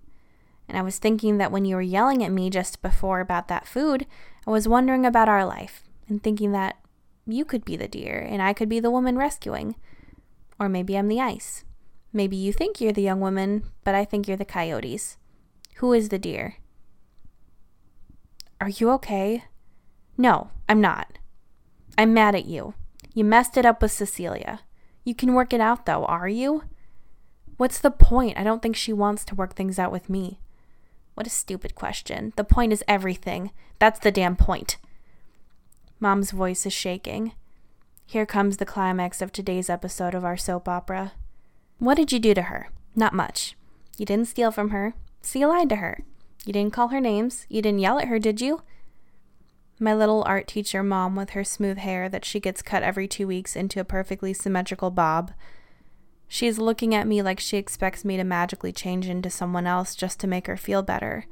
[0.68, 3.68] And I was thinking that when you were yelling at me just before about that
[3.68, 4.08] food,
[4.48, 6.78] I was wondering about our life and thinking that
[7.26, 9.76] you could be the deer and I could be the woman rescuing.
[10.60, 11.64] Or maybe I'm the ice.
[12.14, 15.18] Maybe you think you're the young woman, but I think you're the coyotes.
[15.78, 16.58] Who is the deer?
[18.62, 19.44] Are you okay?
[20.18, 21.18] No, I'm not.
[21.98, 22.74] I'm mad at you.
[23.14, 24.62] You messed it up with Cecilia.
[25.04, 26.64] You can work it out, though, are you?
[27.58, 28.38] What's the point?
[28.38, 30.40] I don't think she wants to work things out with me.
[31.16, 32.34] What a stupid question.
[32.36, 33.52] The point is everything.
[33.80, 34.78] That's the damn point.
[36.00, 37.32] Mom's voice is shaking.
[38.06, 41.14] Here comes the climax of today's episode of our soap opera.
[41.80, 42.70] What did you do to her?
[42.96, 43.56] Not much.
[43.98, 46.04] You didn't steal from her, so you lied to her.
[46.46, 47.46] You didn't call her names.
[47.50, 48.62] You didn't yell at her, did you?
[49.80, 53.26] My little art teacher mom, with her smooth hair that she gets cut every two
[53.28, 55.32] weeks into a perfectly symmetrical bob.
[56.28, 60.20] She's looking at me like she expects me to magically change into someone else just
[60.20, 61.26] to make her feel better.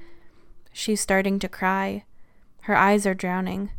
[0.72, 2.06] She's starting to cry.
[2.64, 3.72] Her eyes are drowning.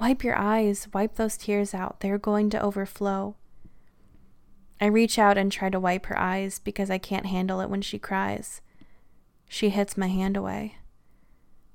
[0.00, 2.00] Wipe your eyes, wipe those tears out.
[2.00, 3.36] They're going to overflow.
[4.80, 7.80] I reach out and try to wipe her eyes because I can't handle it when
[7.80, 8.60] she cries.
[9.48, 10.76] She hits my hand away.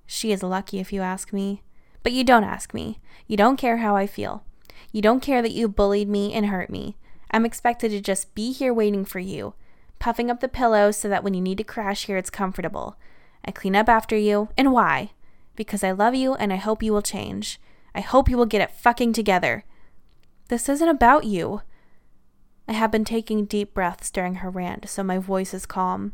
[0.05, 1.63] She is lucky if you ask me.
[2.03, 2.99] But you don't ask me.
[3.27, 4.43] You don't care how I feel.
[4.91, 6.97] You don't care that you bullied me and hurt me.
[7.31, 9.53] I'm expected to just be here waiting for you,
[9.99, 12.97] puffing up the pillow so that when you need to crash here, it's comfortable.
[13.45, 14.49] I clean up after you.
[14.57, 15.11] And why?
[15.55, 17.59] Because I love you and I hope you will change.
[17.93, 19.63] I hope you will get it fucking together.
[20.49, 21.61] This isn't about you.
[22.67, 26.13] I have been taking deep breaths during her rant, so my voice is calm.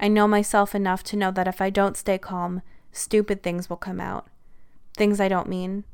[0.00, 3.76] I know myself enough to know that if I don't stay calm, stupid things will
[3.76, 4.26] come out.
[4.96, 5.84] Things I don't mean.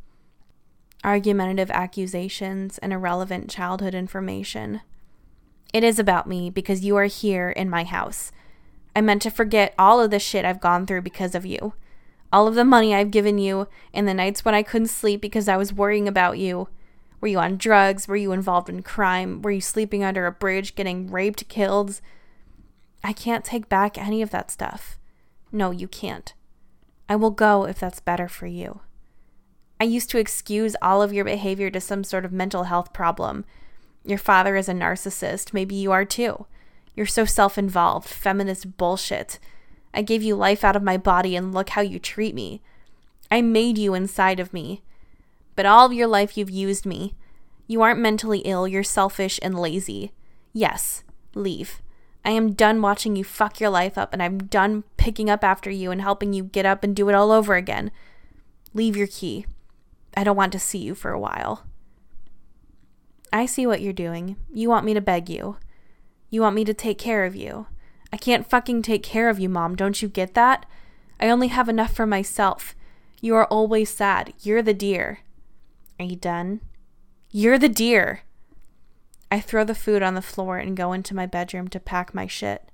[1.02, 4.82] Argumentative accusations and irrelevant childhood information.
[5.72, 8.32] It is about me because you are here in my house.
[8.94, 11.74] I meant to forget all of the shit I've gone through because of you
[12.32, 15.48] all of the money I've given you, and the nights when I couldn't sleep because
[15.48, 16.68] I was worrying about you.
[17.20, 18.06] Were you on drugs?
[18.06, 19.42] Were you involved in crime?
[19.42, 22.00] Were you sleeping under a bridge, getting raped, killed?
[23.02, 24.98] I can't take back any of that stuff.
[25.52, 26.32] No, you can't.
[27.08, 28.80] I will go if that's better for you.
[29.80, 33.46] I used to excuse all of your behavior to some sort of mental health problem.
[34.04, 35.54] Your father is a narcissist.
[35.54, 36.46] Maybe you are too.
[36.94, 39.38] You're so self involved, feminist bullshit.
[39.94, 42.60] I gave you life out of my body and look how you treat me.
[43.30, 44.82] I made you inside of me.
[45.56, 47.14] But all of your life you've used me.
[47.66, 50.12] You aren't mentally ill, you're selfish and lazy.
[50.52, 51.04] Yes,
[51.34, 51.80] leave.
[52.24, 55.70] I am done watching you fuck your life up, and I'm done picking up after
[55.70, 57.90] you and helping you get up and do it all over again.
[58.74, 59.46] Leave your key.
[60.16, 61.64] I don't want to see you for a while.
[63.32, 64.36] I see what you're doing.
[64.52, 65.56] You want me to beg you.
[66.30, 67.66] You want me to take care of you.
[68.12, 69.76] I can't fucking take care of you, Mom.
[69.76, 70.66] Don't you get that?
[71.20, 72.74] I only have enough for myself.
[73.20, 74.32] You are always sad.
[74.40, 75.20] You're the deer.
[75.98, 76.60] Are you done?
[77.30, 78.22] You're the deer.
[79.30, 82.26] I throw the food on the floor and go into my bedroom to pack my
[82.26, 82.72] shit.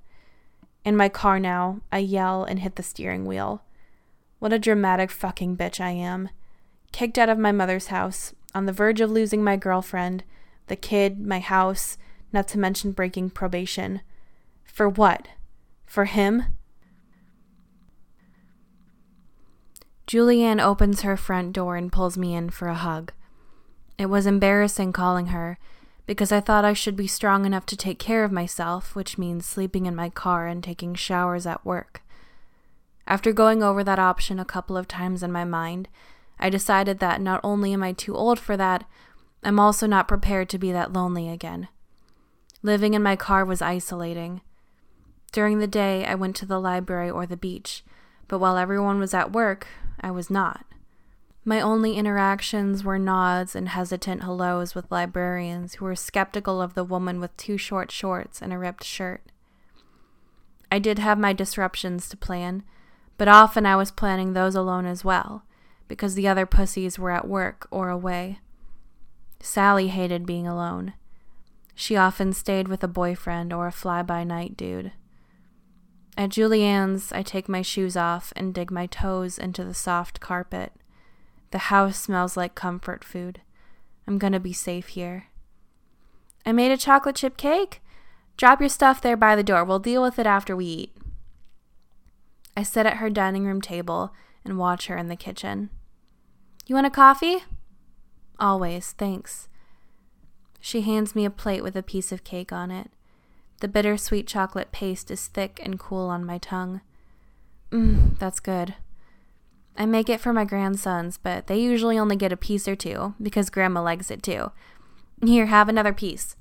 [0.83, 3.63] In my car now, I yell and hit the steering wheel.
[4.39, 6.29] What a dramatic fucking bitch I am.
[6.91, 10.23] Kicked out of my mother's house, on the verge of losing my girlfriend,
[10.67, 11.97] the kid, my house,
[12.33, 14.01] not to mention breaking probation.
[14.63, 15.27] For what?
[15.85, 16.43] For him?
[20.07, 23.11] Julianne opens her front door and pulls me in for a hug.
[23.97, 25.57] It was embarrassing calling her
[26.05, 29.45] because I thought I should be strong enough to take care of myself, which means
[29.45, 32.01] sleeping in my car and taking showers at work.
[33.05, 35.89] After going over that option a couple of times in my mind,
[36.39, 38.85] I decided that not only am I too old for that,
[39.43, 41.67] I'm also not prepared to be that lonely again.
[42.63, 44.41] Living in my car was isolating.
[45.31, 47.83] During the day, I went to the library or the beach,
[48.27, 49.67] but while everyone was at work,
[50.01, 50.65] I was not.
[51.45, 56.83] My only interactions were nods and hesitant hellos with librarians who were skeptical of the
[56.83, 59.21] woman with two short shorts and a ripped shirt.
[60.69, 62.63] I did have my disruptions to plan,
[63.17, 65.43] but often I was planning those alone as well,
[65.87, 68.39] because the other pussies were at work or away.
[69.39, 70.93] Sally hated being alone.
[71.75, 74.91] She often stayed with a boyfriend or a fly by night dude.
[76.17, 80.73] At Julianne's, I take my shoes off and dig my toes into the soft carpet.
[81.51, 83.41] The house smells like comfort food.
[84.07, 85.27] I'm gonna be safe here.
[86.45, 87.81] I made a chocolate chip cake.
[88.35, 89.63] Drop your stuff there by the door.
[89.63, 90.97] We'll deal with it after we eat.
[92.55, 94.13] I sit at her dining room table
[94.43, 95.69] and watch her in the kitchen.
[96.67, 97.37] You want a coffee?
[98.39, 99.47] Always, thanks.
[100.59, 102.91] She hands me a plate with a piece of cake on it.
[103.61, 106.81] The bittersweet chocolate paste is thick and cool on my tongue.
[107.71, 108.75] Mmm, that's good.
[109.77, 113.15] I make it for my grandsons, but they usually only get a piece or two
[113.21, 114.51] because grandma likes it too.
[115.25, 116.35] Here, have another piece.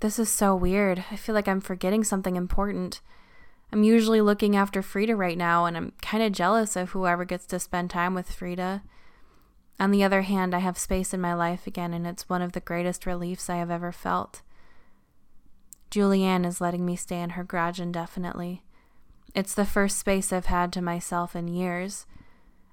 [0.00, 1.04] This is so weird.
[1.12, 3.02] I feel like I'm forgetting something important.
[3.70, 7.46] I'm usually looking after Frida right now, and I'm kind of jealous of whoever gets
[7.46, 8.82] to spend time with Frida.
[9.78, 12.52] On the other hand, I have space in my life again, and it's one of
[12.52, 14.42] the greatest reliefs I have ever felt.
[15.90, 18.62] Julianne is letting me stay in her garage indefinitely.
[19.34, 22.06] It's the first space I've had to myself in years.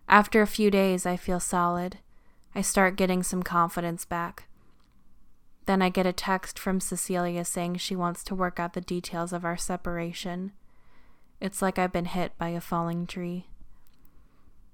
[0.08, 2.00] After a few days, I feel solid.
[2.54, 4.48] I start getting some confidence back.
[5.66, 9.34] Then I get a text from Cecilia saying she wants to work out the details
[9.34, 10.54] of our separation.
[11.46, 13.46] It's like I've been hit by a falling tree.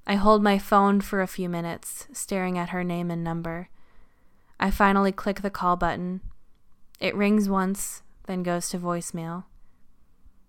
[0.07, 3.67] I hold my phone for a few minutes, staring at her name and number.
[4.57, 6.21] I finally click the call button.
[6.97, 9.43] It rings once, then goes to voicemail.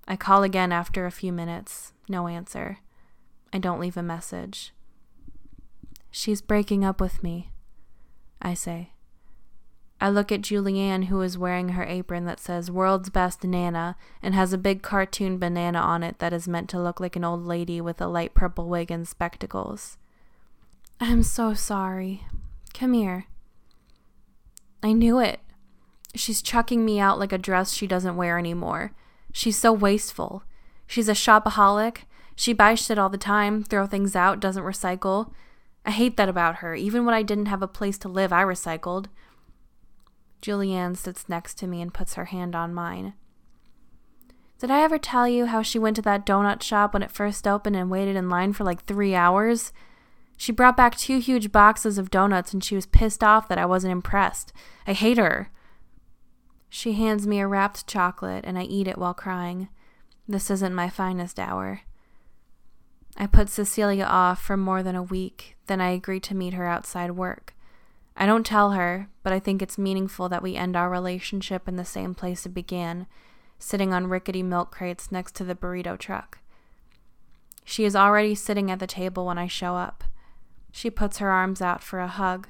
[0.06, 1.92] I call again after a few minutes.
[2.08, 2.78] No answer.
[3.52, 4.72] I don't leave a message.
[6.12, 7.50] She's breaking up with me,
[8.40, 8.91] I say.
[10.02, 14.34] I look at Julianne, who is wearing her apron that says World's Best Nana and
[14.34, 17.46] has a big cartoon banana on it that is meant to look like an old
[17.46, 19.98] lady with a light purple wig and spectacles.
[21.00, 22.24] I'm so sorry.
[22.74, 23.26] Come here.
[24.82, 25.38] I knew it.
[26.16, 28.94] She's chucking me out like a dress she doesn't wear anymore.
[29.32, 30.42] She's so wasteful.
[30.84, 31.98] She's a shopaholic.
[32.34, 35.30] She buys shit all the time, throw things out, doesn't recycle.
[35.86, 36.74] I hate that about her.
[36.74, 39.06] Even when I didn't have a place to live, I recycled.
[40.42, 43.14] Julianne sits next to me and puts her hand on mine.
[44.58, 47.48] Did I ever tell you how she went to that donut shop when it first
[47.48, 49.72] opened and waited in line for like three hours?
[50.36, 53.66] She brought back two huge boxes of donuts and she was pissed off that I
[53.66, 54.52] wasn't impressed.
[54.86, 55.50] I hate her.
[56.68, 59.68] She hands me a wrapped chocolate, and I eat it while crying.
[60.26, 61.82] This isn't my finest hour.
[63.16, 66.66] I put Cecilia off for more than a week, then I agree to meet her
[66.66, 67.54] outside work.
[68.16, 71.76] I don't tell her, but I think it's meaningful that we end our relationship in
[71.76, 73.06] the same place it began,
[73.58, 76.38] sitting on rickety milk crates next to the burrito truck.
[77.64, 80.04] She is already sitting at the table when I show up.
[80.72, 82.48] She puts her arms out for a hug.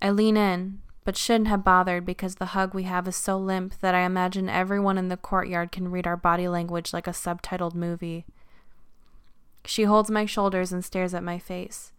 [0.00, 3.78] I lean in, but shouldn't have bothered because the hug we have is so limp
[3.80, 7.74] that I imagine everyone in the courtyard can read our body language like a subtitled
[7.74, 8.24] movie.
[9.64, 11.92] She holds my shoulders and stares at my face.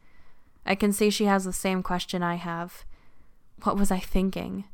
[0.66, 2.86] I can see she has the same question I have.
[3.64, 4.66] What was I thinking?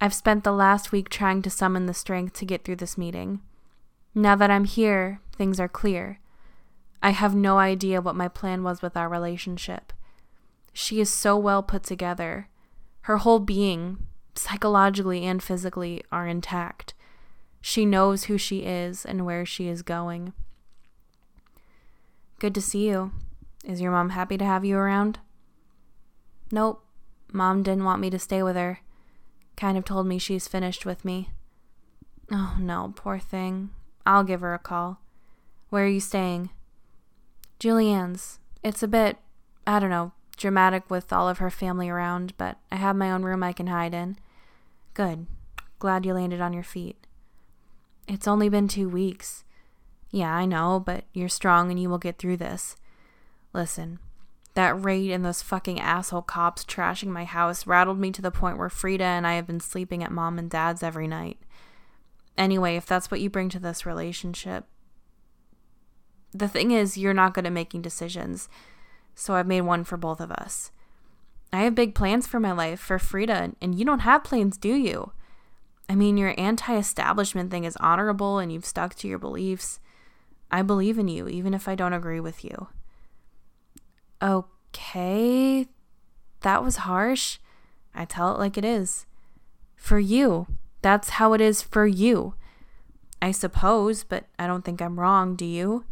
[0.00, 3.40] I've spent the last week trying to summon the strength to get through this meeting.
[4.14, 6.18] Now that I'm here, things are clear.
[7.02, 9.92] I have no idea what my plan was with our relationship.
[10.72, 12.48] She is so well put together.
[13.02, 13.98] Her whole being,
[14.34, 16.94] psychologically and physically, are intact.
[17.60, 20.32] She knows who she is and where she is going.
[22.38, 23.12] Good to see you.
[23.64, 25.18] Is your mom happy to have you around?
[26.52, 26.84] Nope.
[27.32, 28.80] Mom didn't want me to stay with her.
[29.56, 31.30] Kind of told me she's finished with me.
[32.30, 33.70] Oh no, poor thing.
[34.06, 35.00] I'll give her a call.
[35.70, 36.50] Where are you staying?
[37.58, 38.38] Julianne's.
[38.62, 39.16] It's a bit,
[39.66, 43.22] I don't know, dramatic with all of her family around, but I have my own
[43.22, 44.16] room I can hide in.
[44.92, 45.26] Good.
[45.78, 47.06] Glad you landed on your feet.
[48.06, 49.44] It's only been two weeks.
[50.10, 52.76] Yeah, I know, but you're strong and you will get through this.
[53.54, 54.00] Listen,
[54.54, 58.58] that raid and those fucking asshole cops trashing my house rattled me to the point
[58.58, 61.38] where Frida and I have been sleeping at mom and dad's every night.
[62.36, 64.66] Anyway, if that's what you bring to this relationship.
[66.32, 68.48] The thing is, you're not good at making decisions,
[69.14, 70.72] so I've made one for both of us.
[71.52, 74.74] I have big plans for my life, for Frida, and you don't have plans, do
[74.74, 75.12] you?
[75.88, 79.78] I mean, your anti establishment thing is honorable and you've stuck to your beliefs.
[80.50, 82.68] I believe in you, even if I don't agree with you.
[84.24, 85.68] Okay,
[86.40, 87.38] that was harsh.
[87.94, 89.04] I tell it like it is.
[89.76, 90.46] For you.
[90.80, 92.34] That's how it is for you.
[93.20, 95.84] I suppose, but I don't think I'm wrong, do you?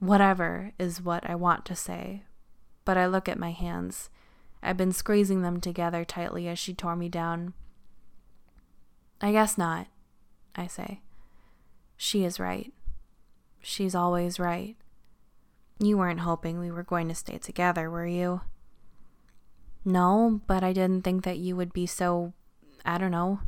[0.00, 2.24] Whatever is what I want to say,
[2.84, 4.10] but I look at my hands.
[4.62, 7.54] I've been squeezing them together tightly as she tore me down.
[9.20, 9.86] I guess not,
[10.56, 11.00] I say.
[11.96, 12.72] She is right.
[13.60, 14.76] She's always right.
[15.82, 18.42] You weren't hoping we were going to stay together, were you?
[19.84, 22.34] No, but I didn't think that you would be so
[22.84, 23.40] I don't know.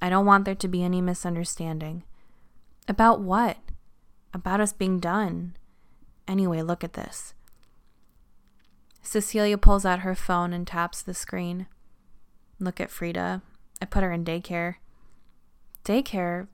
[0.00, 2.04] I don't want there to be any misunderstanding.
[2.86, 3.58] About what?
[4.32, 5.56] About us being done.
[6.28, 7.34] Anyway, look at this.
[9.02, 11.66] Cecilia pulls out her phone and taps the screen.
[12.60, 13.42] Look at Frida.
[13.80, 14.76] I put her in daycare.
[15.84, 16.46] Daycare?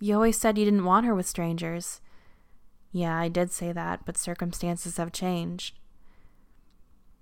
[0.00, 2.00] You always said you didn't want her with strangers.
[2.96, 5.78] Yeah, I did say that, but circumstances have changed.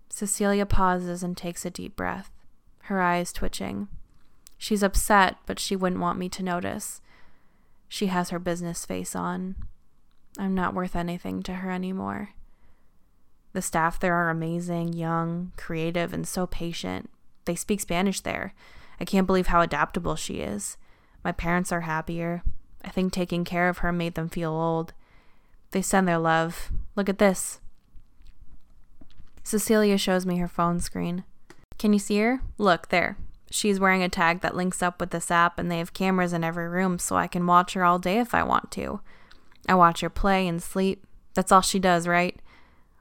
[0.08, 2.30] Cecilia pauses and takes a deep breath,
[2.82, 3.88] her eyes twitching.
[4.56, 7.00] She's upset, but she wouldn't want me to notice.
[7.88, 9.56] She has her business face on.
[10.38, 12.28] I'm not worth anything to her anymore.
[13.52, 17.10] The staff there are amazing, young, creative, and so patient.
[17.46, 18.54] They speak Spanish there.
[19.00, 20.76] I can't believe how adaptable she is.
[21.24, 22.44] My parents are happier.
[22.84, 24.92] I think taking care of her made them feel old.
[25.74, 26.70] They send their love.
[26.94, 27.58] Look at this.
[29.42, 31.24] Cecilia shows me her phone screen.
[31.78, 32.42] Can you see her?
[32.58, 33.16] Look, there.
[33.50, 36.44] She's wearing a tag that links up with this app, and they have cameras in
[36.44, 39.00] every room, so I can watch her all day if I want to.
[39.68, 41.04] I watch her play and sleep.
[41.34, 42.38] That's all she does, right?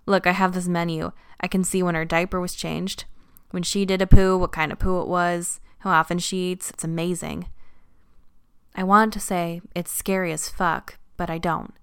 [0.08, 1.12] Look, I have this menu.
[1.40, 3.06] I can see when her diaper was changed,
[3.52, 6.72] when she did a poo, what kind of poo it was, how often she eats.
[6.72, 7.50] It's amazing.
[8.74, 11.76] I want to say it's scary as fuck, but I don't.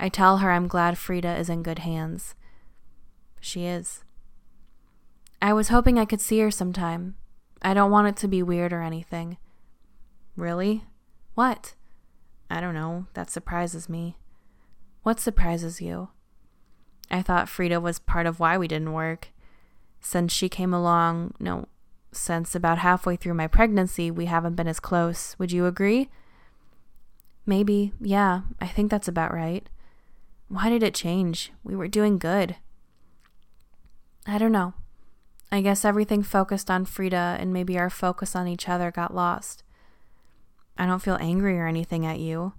[0.00, 2.34] I tell her I'm glad Frida is in good hands.
[3.38, 4.02] She is.
[5.40, 7.14] I was hoping I could see her sometime,
[7.62, 9.36] I don't want it to be weird or anything.
[10.34, 10.84] Really?
[11.34, 11.74] What?
[12.48, 13.06] I don't know.
[13.14, 14.16] That surprises me.
[15.02, 16.08] What surprises you?
[17.10, 19.28] I thought Frida was part of why we didn't work.
[20.00, 21.66] Since she came along, no,
[22.12, 25.36] since about halfway through my pregnancy, we haven't been as close.
[25.38, 26.08] Would you agree?
[27.44, 29.68] Maybe, yeah, I think that's about right.
[30.50, 31.52] Why did it change?
[31.62, 32.56] We were doing good.
[34.26, 34.74] I don't know.
[35.52, 39.62] I guess everything focused on Frida and maybe our focus on each other got lost.
[40.76, 42.52] I don't feel angry or anything at you.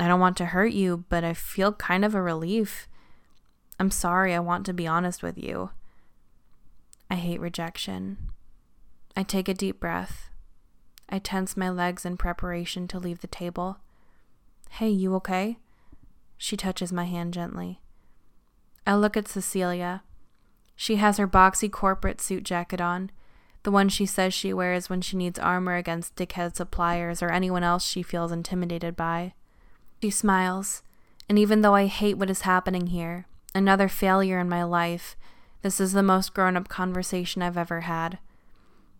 [0.00, 2.88] I don't want to hurt you, but I feel kind of a relief.
[3.78, 5.70] I'm sorry, I want to be honest with you.
[7.10, 8.16] I hate rejection.
[9.14, 10.30] I take a deep breath.
[11.10, 13.76] I tense my legs in preparation to leave the table.
[14.70, 15.58] Hey, you okay?
[16.36, 17.80] She touches my hand gently.
[18.86, 20.02] I look at Cecilia.
[20.76, 23.10] She has her boxy corporate suit jacket on,
[23.64, 27.64] The one she says she wears when she needs armor against dickhead suppliers or anyone
[27.64, 29.32] else she feels intimidated by.
[30.02, 30.82] She smiles,
[31.30, 35.16] and even though I hate what is happening here, another failure in my life,
[35.62, 38.18] this is the most grown up conversation I've ever had.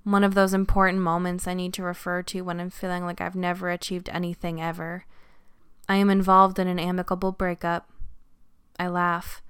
[0.03, 3.37] One of those important moments I need to refer to when I'm feeling like I've
[3.37, 5.05] never achieved anything ever.
[5.89, 7.91] I am involved in an amicable breakup.
[8.78, 9.43] I laugh.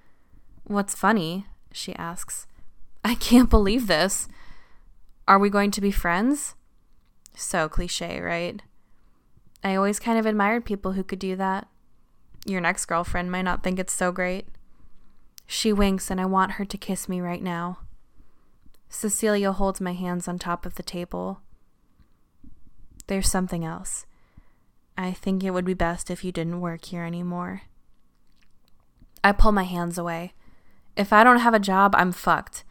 [0.65, 1.47] What's funny?
[1.73, 2.47] she asks.
[3.05, 4.29] I can't believe this.
[5.27, 6.55] Are we going to be friends?
[7.35, 8.63] So cliche, right?
[9.63, 11.69] I always kind of admired people who could do that.
[12.47, 14.47] Your next girlfriend might not think it's so great.
[15.47, 17.79] She winks, and I want her to kiss me right now.
[18.89, 21.41] Cecilia holds my hands on top of the table.
[23.07, 24.07] There's something else.
[24.97, 27.63] I think it would be best if you didn't work here anymore.
[29.23, 30.35] I pull my hands away.
[30.97, 32.65] If I don't have a job, I'm fucked.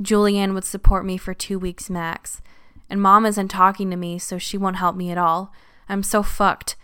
[0.00, 2.40] Julianne would support me for two weeks max.
[2.88, 5.52] And mom isn't talking to me, so she won't help me at all.
[5.88, 6.76] I'm so fucked.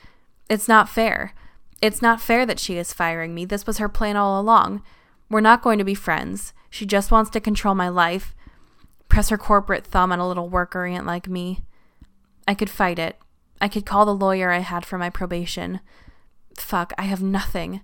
[0.48, 1.34] It's not fair.
[1.80, 3.44] It's not fair that she is firing me.
[3.44, 4.82] This was her plan all along.
[5.30, 6.52] We're not going to be friends.
[6.70, 8.34] She just wants to control my life.
[9.08, 11.60] Press her corporate thumb on a little worker ant like me.
[12.48, 13.16] I could fight it.
[13.62, 15.78] I could call the lawyer I had for my probation.
[16.58, 17.80] Fuck, I have nothing.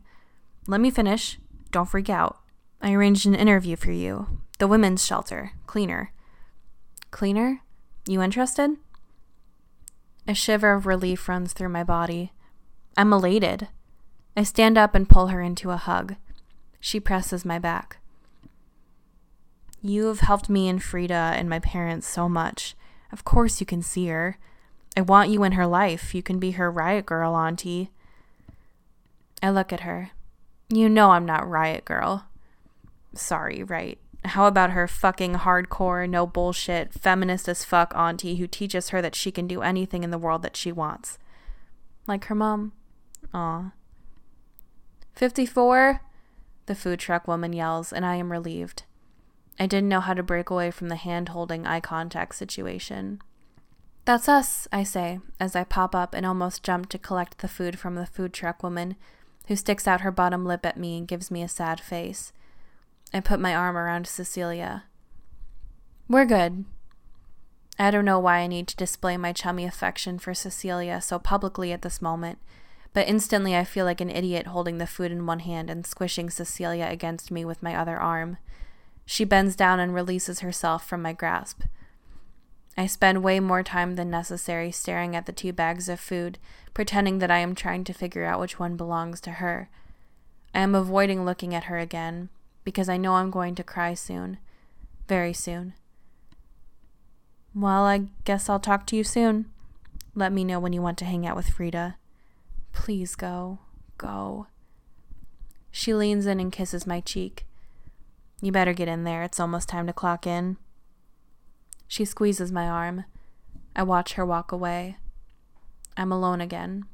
[0.67, 1.39] Let me finish.
[1.71, 2.41] Don't freak out.
[2.83, 4.41] I arranged an interview for you.
[4.59, 5.53] The women's shelter.
[5.69, 6.13] Cleaner.
[7.13, 7.61] Cleaner?
[8.09, 8.71] You interested?
[10.27, 12.33] A shiver of relief runs through my body.
[12.97, 13.69] I'm elated.
[14.37, 16.17] I stand up and pull her into a hug.
[16.81, 17.99] She presses my back.
[19.81, 22.75] You have helped me and Frida and my parents so much.
[23.13, 24.39] Of course you can see her.
[24.99, 26.13] I want you in her life.
[26.13, 27.93] You can be her riot girl, Auntie.
[29.41, 30.11] I look at her.
[30.69, 32.27] You know I'm not riot girl.
[33.15, 34.01] Sorry, right.
[34.25, 39.15] How about her fucking hardcore, no bullshit, feminist as fuck auntie who teaches her that
[39.15, 41.17] she can do anything in the world that she wants?
[42.09, 42.73] Like her mom.
[43.33, 43.71] Aw.
[45.15, 46.01] 54?
[46.67, 48.83] The food truck woman yells, and I am relieved.
[49.61, 53.21] I didn't know how to break away from the hand holding eye contact situation.
[54.09, 57.79] That's us, I say, as I pop up and almost jump to collect the food
[57.79, 58.97] from the food truck woman,
[59.49, 62.33] who sticks out her bottom lip at me and gives me a sad face.
[63.13, 64.85] I put my arm around Cecilia.
[66.09, 66.65] We're good.
[67.79, 71.71] I don't know why I need to display my chummy affection for Cecilia so publicly
[71.71, 72.39] at this moment,
[72.95, 76.31] but instantly I feel like an idiot holding the food in one hand and squishing
[76.31, 78.39] Cecilia against me with my other arm.
[79.05, 81.65] She bends down and releases herself from my grasp.
[82.79, 86.39] I spend way more time than necessary staring at the two bags of food,
[86.75, 89.69] pretending that I am trying to figure out which one belongs to her.
[90.55, 92.29] I am avoiding looking at her again
[92.63, 94.39] because I know I'm going to cry soon.
[95.09, 95.75] Very soon.
[97.53, 99.47] Well, I guess I'll talk to you soon.
[100.15, 101.97] Let me know when you want to hang out with Frida.
[102.73, 103.59] Please go.
[103.97, 104.47] Go.
[105.73, 107.45] She leans in and kisses my cheek.
[108.41, 109.25] You better get in there.
[109.25, 110.59] It's almost time to clock in.
[111.89, 113.05] She squeezes my arm.
[113.75, 114.99] I watch her walk away.
[115.97, 116.85] I'm alone again.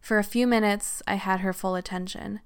[0.00, 2.40] For a few minutes, I had her full attention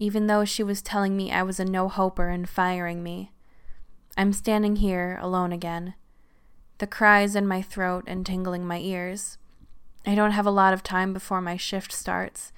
[0.00, 3.32] even though she was telling me I was a no hoper and firing me.
[4.16, 5.94] I'm standing here alone again,
[6.78, 9.36] the cries in my throat and tingling my ears.
[10.06, 12.50] I don't have a lot of time before my shift starts.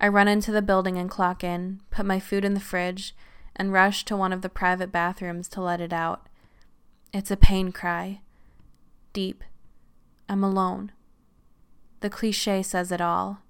[0.00, 3.14] I run into the building and clock in, put my food in the fridge,
[3.54, 6.26] and rush to one of the private bathrooms to let it out.
[7.12, 8.20] It's a pain cry.
[9.12, 9.42] Deep.
[10.28, 10.92] I'm alone.
[12.00, 13.40] The cliche says it all.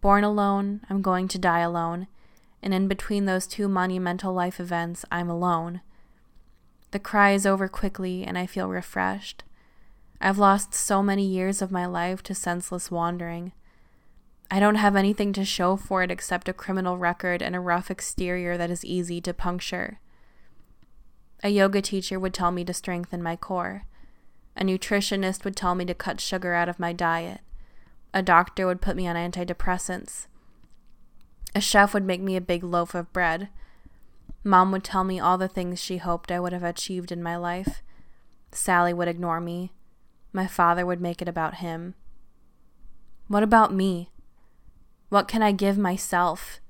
[0.00, 2.06] Born alone, I'm going to die alone,
[2.62, 5.80] and in between those two monumental life events, I'm alone.
[6.92, 9.42] The cry is over quickly, and I feel refreshed.
[10.20, 13.50] I've lost so many years of my life to senseless wandering.
[14.52, 17.90] I don't have anything to show for it except a criminal record and a rough
[17.90, 19.98] exterior that is easy to puncture.
[21.44, 23.84] A yoga teacher would tell me to strengthen my core.
[24.56, 27.42] A nutritionist would tell me to cut sugar out of my diet.
[28.14, 30.26] A doctor would put me on antidepressants.
[31.54, 33.50] A chef would make me a big loaf of bread.
[34.42, 37.36] Mom would tell me all the things she hoped I would have achieved in my
[37.36, 37.82] life.
[38.50, 39.72] Sally would ignore me.
[40.32, 41.94] My father would make it about him.
[43.28, 44.10] What about me?
[45.10, 46.60] What can I give myself?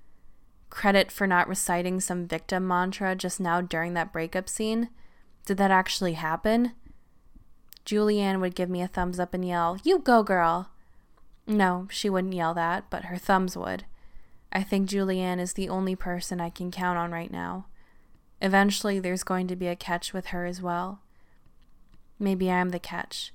[0.74, 4.90] Credit for not reciting some victim mantra just now during that breakup scene?
[5.46, 6.72] Did that actually happen?
[7.86, 10.70] Julianne would give me a thumbs up and yell, You go, girl!
[11.46, 13.84] No, she wouldn't yell that, but her thumbs would.
[14.50, 17.66] I think Julianne is the only person I can count on right now.
[18.42, 20.98] Eventually, there's going to be a catch with her as well.
[22.18, 23.32] Maybe I'm the catch.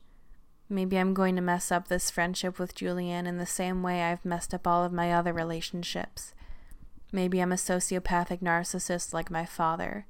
[0.68, 4.26] Maybe I'm going to mess up this friendship with Julianne in the same way I've
[4.26, 6.34] messed up all of my other relationships.
[7.12, 10.06] Maybe I'm a sociopathic narcissist like my father.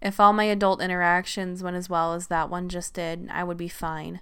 [0.00, 3.56] If all my adult interactions went as well as that one just did, I would
[3.56, 4.20] be fine.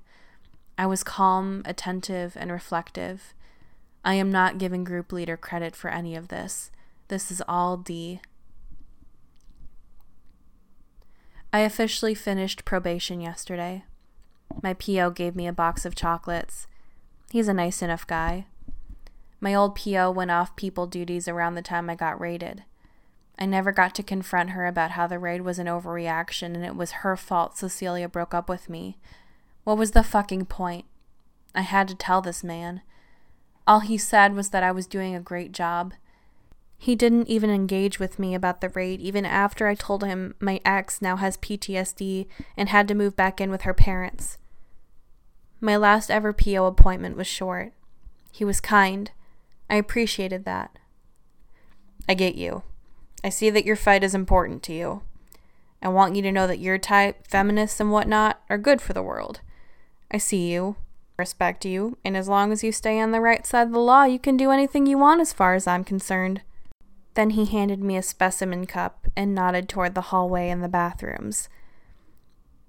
[0.78, 3.34] I was calm, attentive, and reflective.
[4.04, 6.70] I am not giving group leader credit for any of this.
[7.08, 8.20] This is all Dee.
[11.52, 13.84] I officially finished probation yesterday.
[14.62, 16.66] My PO gave me a box of chocolates.
[17.30, 18.46] He's a nice enough guy.
[19.44, 22.64] My old PO went off people duties around the time I got raided.
[23.38, 26.74] I never got to confront her about how the raid was an overreaction and it
[26.74, 28.96] was her fault Cecilia broke up with me.
[29.64, 30.86] What was the fucking point?
[31.54, 32.80] I had to tell this man.
[33.66, 35.92] All he said was that I was doing a great job.
[36.78, 40.58] He didn't even engage with me about the raid even after I told him my
[40.64, 44.38] ex now has PTSD and had to move back in with her parents.
[45.60, 47.74] My last ever PO appointment was short.
[48.32, 49.10] He was kind.
[49.68, 50.78] I appreciated that.
[52.08, 52.62] I get you.
[53.22, 55.02] I see that your fight is important to you.
[55.82, 59.02] I want you to know that your type, feminists and whatnot, are good for the
[59.02, 59.40] world.
[60.10, 60.76] I see you,
[61.18, 64.04] respect you, and as long as you stay on the right side of the law,
[64.04, 66.42] you can do anything you want as far as I'm concerned.
[67.14, 71.48] Then he handed me a specimen cup and nodded toward the hallway and the bathrooms.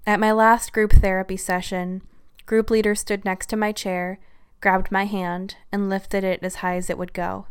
[0.06, 2.02] At my last group therapy session,
[2.46, 4.20] group leader stood next to my chair,
[4.60, 7.46] grabbed my hand, and lifted it as high as it would go.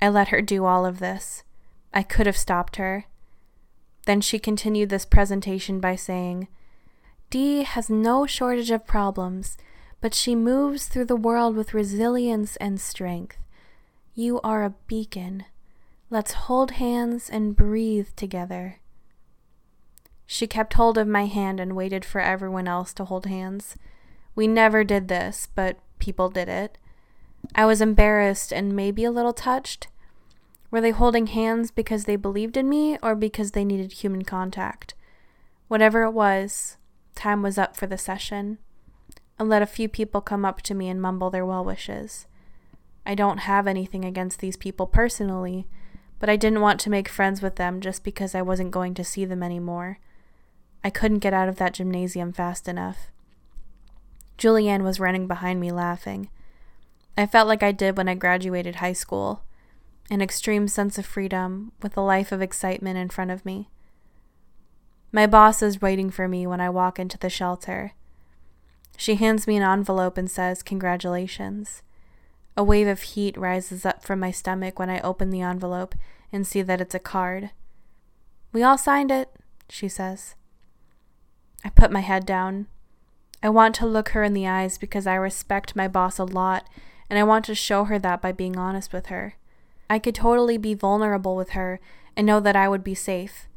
[0.00, 1.42] I let her do all of this.
[1.94, 3.06] I could have stopped her.
[4.06, 6.48] Then she continued this presentation by saying,
[7.30, 9.56] Dee has no shortage of problems,
[10.00, 13.38] but she moves through the world with resilience and strength.
[14.14, 15.44] You are a beacon.
[16.10, 18.80] Let's hold hands and breathe together.
[20.26, 23.76] She kept hold of my hand and waited for everyone else to hold hands.
[24.34, 26.76] We never did this, but people did it.
[27.54, 29.88] I was embarrassed and maybe a little touched.
[30.70, 34.94] Were they holding hands because they believed in me or because they needed human contact?
[35.68, 36.76] Whatever it was,
[37.14, 38.58] time was up for the session.
[39.38, 42.26] I let a few people come up to me and mumble their well wishes.
[43.06, 45.66] I don't have anything against these people personally
[46.22, 49.02] but I didn't want to make friends with them just because I wasn't going to
[49.02, 49.98] see them anymore.
[50.84, 53.10] I couldn't get out of that gymnasium fast enough.
[54.38, 56.28] Julianne was running behind me laughing.
[57.16, 59.42] I felt like I did when I graduated high school
[60.10, 63.70] an extreme sense of freedom with a life of excitement in front of me.
[65.10, 67.92] My boss is waiting for me when I walk into the shelter.
[68.96, 71.82] She hands me an envelope and says, Congratulations.
[72.56, 75.94] A wave of heat rises up from my stomach when I open the envelope
[76.30, 77.50] and see that it's a card.
[78.52, 79.30] We all signed it,
[79.68, 80.34] she says.
[81.64, 82.66] I put my head down.
[83.42, 86.68] I want to look her in the eyes because I respect my boss a lot
[87.10, 89.34] and I want to show her that by being honest with her.
[89.90, 91.80] I could totally be vulnerable with her
[92.16, 93.48] and know that I would be safe.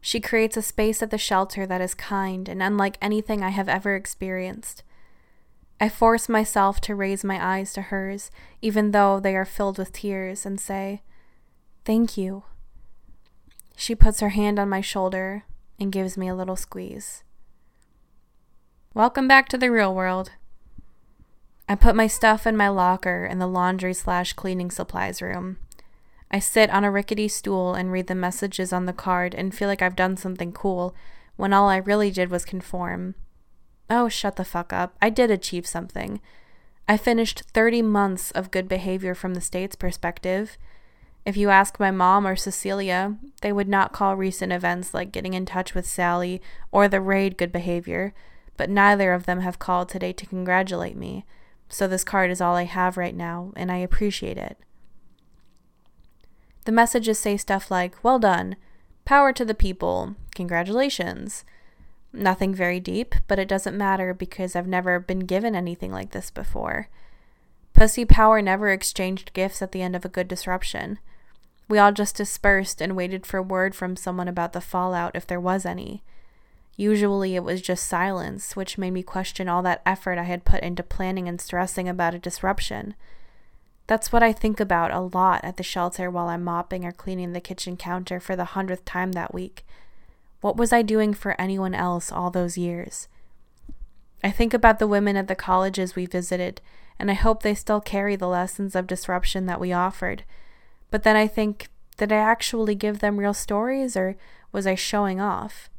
[0.00, 3.68] She creates a space at the shelter that is kind and unlike anything I have
[3.68, 4.82] ever experienced.
[5.80, 8.30] I force myself to raise my eyes to hers,
[8.60, 11.02] even though they are filled with tears, and say,
[11.84, 12.42] Thank you.
[13.76, 15.44] She puts her hand on my shoulder
[15.78, 17.22] and gives me a little squeeze.
[18.98, 20.32] Welcome back to the real world.
[21.68, 25.58] I put my stuff in my locker in the laundry slash cleaning supplies room.
[26.32, 29.68] I sit on a rickety stool and read the messages on the card and feel
[29.68, 30.96] like I've done something cool
[31.36, 33.14] when all I really did was conform.
[33.88, 34.96] Oh, shut the fuck up.
[35.00, 36.20] I did achieve something.
[36.88, 40.58] I finished 30 months of good behavior from the state's perspective.
[41.24, 45.34] If you ask my mom or Cecilia, they would not call recent events like getting
[45.34, 46.42] in touch with Sally
[46.72, 48.12] or the raid good behavior,
[48.58, 51.24] but neither of them have called today to congratulate me.
[51.70, 54.58] So this card is all I have right now, and I appreciate it.
[56.66, 58.56] The messages say stuff like, Well done,
[59.06, 61.46] power to the people, congratulations.
[62.12, 66.30] Nothing very deep, but it doesn't matter because I've never been given anything like this
[66.30, 66.88] before.
[67.74, 70.98] Pussy Power never exchanged gifts at the end of a good disruption.
[71.68, 75.40] We all just dispersed and waited for word from someone about the fallout if there
[75.40, 76.02] was any.
[76.78, 80.62] Usually it was just silence, which made me question all that effort I had put
[80.62, 82.94] into planning and stressing about a disruption.
[83.86, 87.34] That's what I think about a lot at the shelter while I'm mopping or cleaning
[87.34, 89.66] the kitchen counter for the hundredth time that week
[90.40, 93.08] what was I doing for anyone else all those years?
[94.22, 96.60] I think about the women at the colleges we visited,
[96.98, 100.24] and I hope they still carry the lessons of disruption that we offered.
[100.90, 104.16] But then I think, did I actually give them real stories, or
[104.52, 105.70] was I showing off?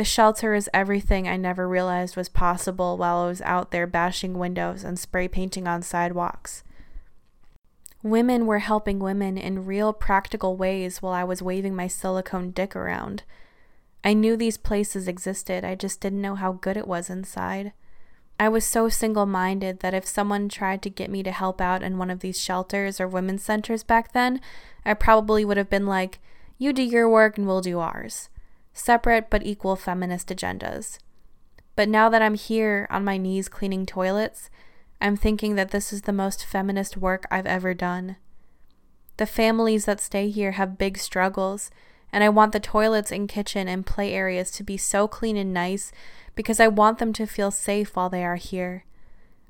[0.00, 4.38] The shelter is everything I never realized was possible while I was out there bashing
[4.38, 6.64] windows and spray painting on sidewalks.
[8.02, 12.74] Women were helping women in real practical ways while I was waving my silicone dick
[12.74, 13.24] around.
[14.02, 17.74] I knew these places existed, I just didn't know how good it was inside.
[18.38, 21.82] I was so single minded that if someone tried to get me to help out
[21.82, 24.40] in one of these shelters or women's centers back then,
[24.82, 26.20] I probably would have been like,
[26.56, 28.29] you do your work and we'll do ours.
[28.72, 30.98] Separate but equal feminist agendas.
[31.76, 34.50] But now that I'm here on my knees cleaning toilets,
[35.00, 38.16] I'm thinking that this is the most feminist work I've ever done.
[39.16, 41.70] The families that stay here have big struggles,
[42.12, 45.54] and I want the toilets and kitchen and play areas to be so clean and
[45.54, 45.92] nice
[46.34, 48.84] because I want them to feel safe while they are here.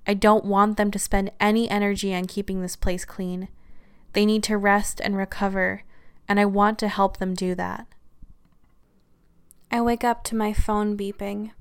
[0.07, 3.49] I don't want them to spend any energy on keeping this place clean.
[4.13, 5.83] They need to rest and recover,
[6.29, 7.87] and I want to help them do that.
[9.73, 11.53] I wake up to my phone beeping.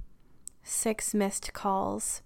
[0.64, 2.24] Six missed calls.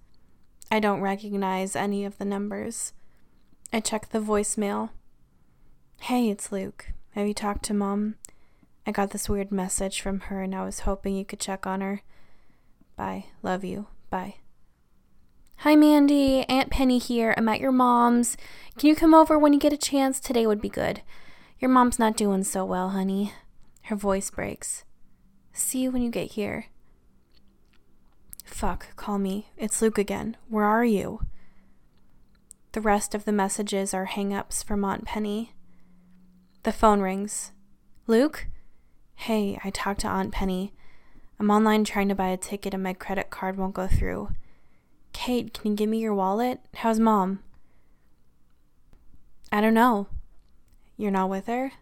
[0.72, 2.94] I don't recognize any of the numbers.
[3.74, 4.92] I check the voicemail.
[6.00, 6.94] Hey, it's Luke.
[7.12, 8.16] Have you talked to mom?
[8.88, 11.82] I got this weird message from her and I was hoping you could check on
[11.82, 12.02] her.
[12.96, 13.26] Bye.
[13.42, 13.88] Love you.
[14.10, 14.36] Bye.
[15.58, 16.44] Hi, Mandy.
[16.44, 17.34] Aunt Penny here.
[17.36, 18.38] I'm at your mom's.
[18.78, 20.22] Can you come over when you get a chance?
[20.22, 21.02] Today would be good.
[21.60, 23.34] Your mom's not doing so well, honey.
[23.84, 24.86] Her voice breaks.
[25.54, 26.66] See you when you get here.
[28.44, 29.50] Fuck, call me.
[29.56, 30.36] It's Luke again.
[30.50, 31.22] Where are you?
[32.72, 35.54] The rest of the messages are hang ups from Aunt Penny.
[36.64, 37.52] The phone rings.
[38.08, 38.48] Luke?
[39.16, 40.74] Hey, I talked to Aunt Penny.
[41.40, 44.30] I'm online trying to buy a ticket and my credit card won't go through.
[45.14, 46.62] Kate, can you give me your wallet?
[46.76, 47.44] How's mom?
[49.52, 50.08] I don't know.
[50.98, 51.74] You're not with her?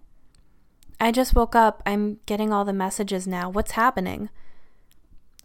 [1.02, 1.82] I just woke up.
[1.84, 3.50] I'm getting all the messages now.
[3.50, 4.30] What's happening?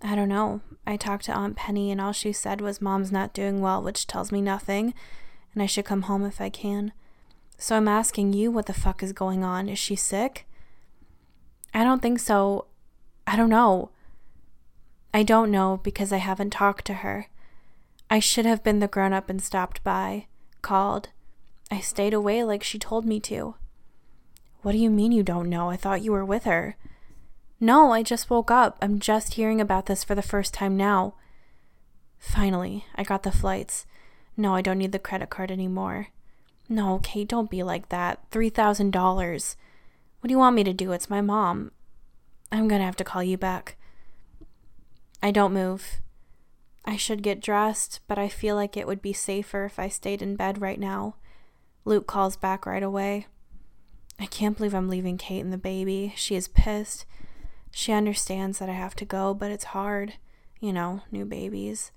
[0.03, 0.61] I don't know.
[0.87, 4.07] I talked to Aunt Penny and all she said was mom's not doing well, which
[4.07, 4.93] tells me nothing,
[5.55, 6.93] and I should come home if I can.
[7.57, 9.71] So I'm asking you what the fuck is going on.
[9.71, 10.47] Is she sick?
[11.73, 12.67] I don't think so.
[13.27, 13.89] I don't know.
[15.15, 17.29] I don't know because I haven't talked to her.
[18.11, 20.27] I should have been the grown up and stopped by,
[20.61, 21.09] called.
[21.71, 23.55] I stayed away like she told me to.
[24.67, 25.71] What do you mean you don't know?
[25.71, 26.75] I thought you were with her.
[27.61, 28.77] No, I just woke up.
[28.83, 31.15] I'm just hearing about this for the first time now.
[32.19, 33.87] Finally, I got the flights.
[34.37, 36.09] No, I don't need the credit card anymore.
[36.69, 38.29] No, Kate, don't be like that.
[38.33, 39.55] $3,000.
[40.19, 40.91] What do you want me to do?
[40.91, 41.71] It's my mom.
[42.51, 43.77] I'm gonna have to call you back.
[45.23, 46.01] I don't move.
[46.85, 50.23] I should get dressed, but I feel like it would be safer if I stayed
[50.23, 51.15] in bed right now.
[51.85, 53.29] Luke calls back right away.
[54.19, 56.15] I can't believe I'm leaving Kate and the baby.
[56.17, 57.05] She is pissed.
[57.71, 60.15] She understands that I have to go, but it's hard.
[60.61, 61.93] You know, new babies.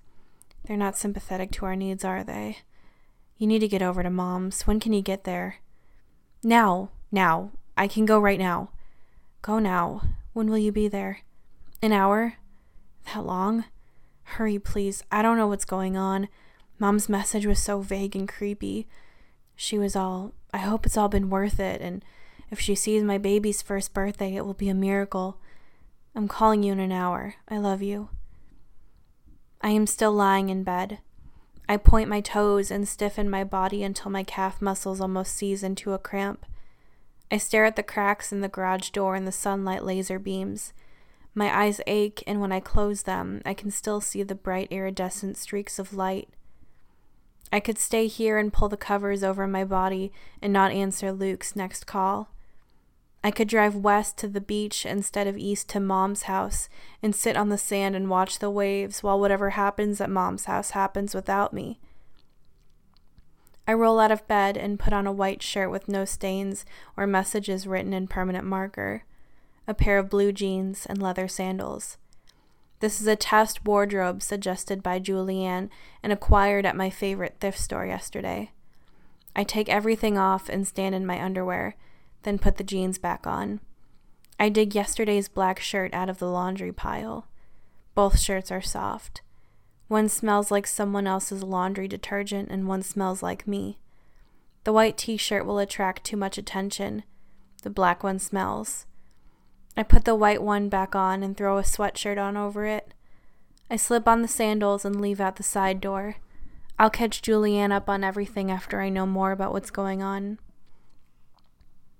[0.64, 2.58] They're not sympathetic to our needs, are they?
[3.38, 4.66] You need to get over to mom's.
[4.66, 5.56] When can you get there?
[6.42, 6.90] Now.
[7.10, 7.52] Now.
[7.76, 8.68] I can go right now.
[9.40, 10.02] Go now.
[10.34, 11.20] When will you be there?
[11.80, 12.34] An hour?
[13.06, 13.64] That long?
[14.24, 15.02] Hurry, please.
[15.10, 16.28] I don't know what's going on.
[16.78, 18.86] Mom's message was so vague and creepy.
[19.56, 22.04] She was all, I hope it's all been worth it, and
[22.50, 25.38] if she sees my baby's first birthday, it will be a miracle.
[26.14, 27.34] I'm calling you in an hour.
[27.48, 28.08] I love you.
[29.60, 30.98] I am still lying in bed.
[31.68, 35.92] I point my toes and stiffen my body until my calf muscles almost seize into
[35.92, 36.44] a cramp.
[37.30, 40.72] I stare at the cracks in the garage door and the sunlight laser beams.
[41.32, 45.36] My eyes ache, and when I close them, I can still see the bright iridescent
[45.36, 46.28] streaks of light.
[47.52, 51.56] I could stay here and pull the covers over my body and not answer Luke's
[51.56, 52.28] next call.
[53.22, 56.68] I could drive west to the beach instead of east to Mom's house
[57.02, 60.70] and sit on the sand and watch the waves while whatever happens at Mom's house
[60.70, 61.80] happens without me.
[63.68, 66.64] I roll out of bed and put on a white shirt with no stains
[66.96, 69.04] or messages written in permanent marker
[69.70, 71.96] a pair of blue jeans, and leather sandals.
[72.80, 75.68] This is a test wardrobe suggested by Julianne
[76.02, 78.50] and acquired at my favorite thrift store yesterday.
[79.36, 81.76] I take everything off and stand in my underwear,
[82.22, 83.60] then put the jeans back on.
[84.38, 87.28] I dig yesterday's black shirt out of the laundry pile.
[87.94, 89.20] Both shirts are soft.
[89.88, 93.78] One smells like someone else's laundry detergent, and one smells like me.
[94.64, 97.02] The white t shirt will attract too much attention.
[97.62, 98.86] The black one smells.
[99.76, 102.92] I put the white one back on and throw a sweatshirt on over it.
[103.70, 106.16] I slip on the sandals and leave out the side door.
[106.78, 110.38] I'll catch Julianne up on everything after I know more about what's going on.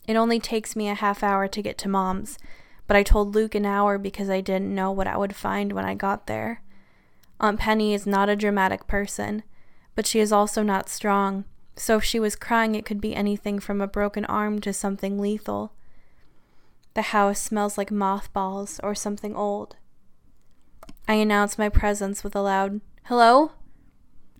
[0.08, 2.38] It only takes me a half hour to get to Mom's,
[2.86, 5.84] but I told Luke an hour because I didn't know what I would find when
[5.84, 6.62] I got there.
[7.38, 9.44] Aunt Penny is not a dramatic person,
[9.94, 11.44] but she is also not strong,
[11.76, 15.18] so if she was crying, it could be anything from a broken arm to something
[15.18, 15.72] lethal.
[17.00, 19.76] The house smells like mothballs or something old.
[21.08, 23.52] I announce my presence with a loud, Hello?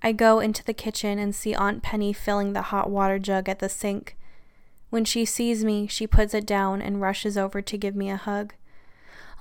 [0.03, 3.61] I go into the kitchen and see Aunt Penny filling the hot water jug at
[3.61, 4.15] the sink.
[4.91, 8.19] When she sees me, she puts it down and rushes over to give me a
[8.19, 8.53] hug.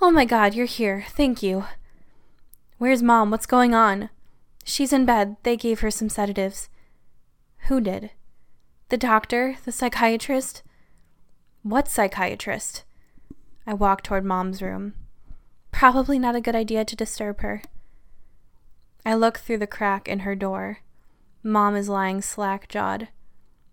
[0.02, 1.04] Oh my god, you're here.
[1.10, 1.66] Thank you.
[2.78, 3.32] Where's mom?
[3.32, 4.12] What's going on?
[4.64, 5.36] She's in bed.
[5.44, 6.70] They gave her some sedatives.
[7.68, 8.12] Who did?
[8.88, 9.58] The doctor?
[9.66, 10.64] The psychiatrist?
[11.64, 12.86] What psychiatrist?
[13.70, 14.96] I walk toward mom's room.
[15.70, 17.62] Probably not a good idea to disturb her.
[19.06, 20.80] I look through the crack in her door.
[21.44, 23.10] Mom is lying slack jawed.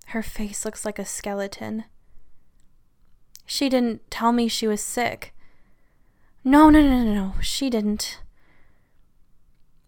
[0.08, 1.84] Her face looks like a skeleton.
[3.46, 5.34] She didn't tell me she was sick.
[6.44, 8.20] No, no, no, no, no, she didn't.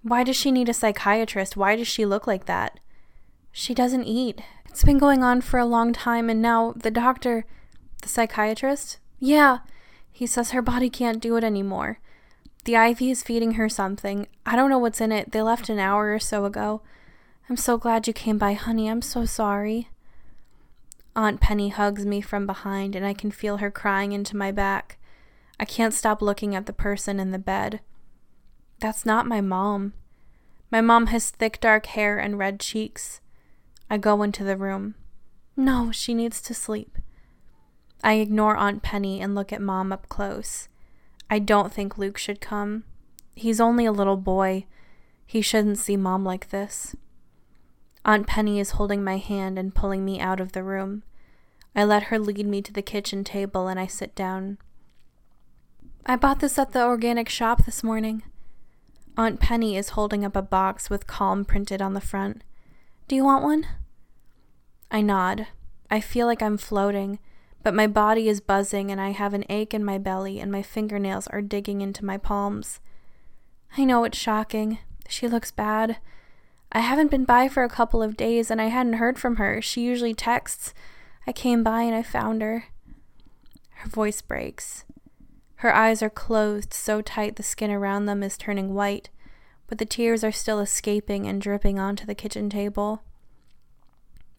[0.00, 1.54] Why does she need a psychiatrist?
[1.54, 2.80] Why does she look like that?
[3.52, 4.40] She doesn't eat.
[4.70, 7.44] It's been going on for a long time, and now the doctor,
[8.00, 8.96] the psychiatrist?
[9.20, 9.59] Yeah,
[10.19, 12.01] he says her body can't do it anymore.
[12.64, 14.27] The IV is feeding her something.
[14.45, 15.31] I don't know what's in it.
[15.31, 16.83] They left an hour or so ago.
[17.49, 18.91] I'm so glad you came by, honey.
[18.91, 19.91] I'm so sorry.
[21.14, 24.99] Aunt Penny hugs me from behind, and I can feel her crying into my back.
[25.61, 27.79] I can't stop looking at the person in the bed.
[28.81, 29.93] That's not my mom.
[30.69, 33.21] My mom has thick dark hair and red cheeks.
[33.89, 34.97] I go into the room.
[35.57, 36.99] No, she needs to sleep.
[38.03, 40.68] I ignore Aunt Penny and look at Mom up close.
[41.28, 42.84] I don't think Luke should come.
[43.34, 44.66] He's only a little boy.
[45.26, 46.94] He shouldn't see Mom like this.
[48.05, 51.03] Aunt Penny is holding my hand and pulling me out of the room.
[51.74, 54.59] I let her lead me to the kitchen table and I sit down.
[56.07, 58.22] I bought this at the organic shop this morning.
[59.16, 62.42] Aunt Penny is holding up a box with calm printed on the front.
[63.09, 63.66] Do you want one?
[64.90, 65.49] I nod.
[65.90, 67.18] I feel like I'm floating,
[67.69, 70.62] but my body is buzzing and I have an ache in my belly and my
[70.62, 72.81] fingernails are digging into my palms.
[73.77, 74.79] I know it's shocking.
[75.07, 75.99] She looks bad.
[76.73, 79.61] I haven't been by for a couple of days and I hadn't heard from her.
[79.61, 80.73] She usually texts.
[81.27, 82.69] I came by and I found her.
[83.73, 84.87] Her voice breaks.
[85.57, 89.11] Her eyes are closed so tight the skin around them is turning white,
[89.66, 93.03] but the tears are still escaping and dripping onto the kitchen table.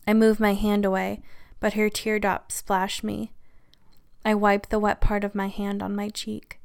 [0.07, 1.21] I move my hand away,
[1.59, 3.31] but her teardrops splash me.
[4.25, 6.59] I wipe the wet part of my hand on my cheek.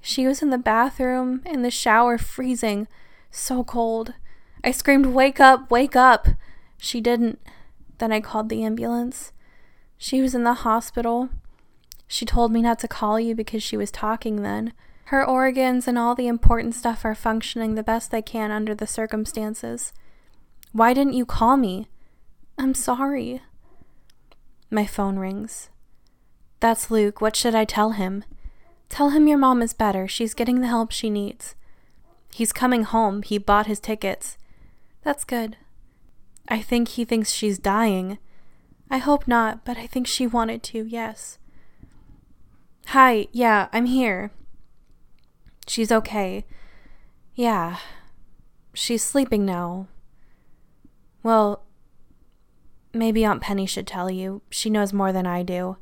[0.00, 2.88] She was in the bathroom, in the shower, freezing,
[3.30, 4.14] so cold.
[4.64, 6.28] I screamed, Wake up, wake up!
[6.78, 7.40] She didn't.
[7.98, 9.32] Then I called the ambulance.
[9.96, 11.28] She was in the hospital.
[12.08, 14.72] She told me not to call you because she was talking then.
[15.06, 18.86] Her organs and all the important stuff are functioning the best they can under the
[18.86, 19.92] circumstances.
[20.72, 21.86] Why didn't you call me?
[22.58, 23.42] I'm sorry.
[24.72, 25.68] My phone rings.
[26.60, 27.20] That's Luke.
[27.20, 28.24] What should I tell him?
[28.88, 30.08] Tell him your mom is better.
[30.08, 31.54] She's getting the help she needs.
[32.32, 33.20] He's coming home.
[33.20, 34.38] He bought his tickets.
[35.02, 35.58] That's good.
[36.48, 38.16] I think he thinks she's dying.
[38.90, 41.38] I hope not, but I think she wanted to, yes.
[42.86, 44.30] Hi, yeah, I'm here.
[45.66, 46.46] She's okay.
[47.34, 47.76] Yeah.
[48.72, 49.88] She's sleeping now.
[51.22, 51.62] Well,
[52.92, 54.42] maybe Aunt Penny should tell you.
[54.50, 55.76] She knows more than I do.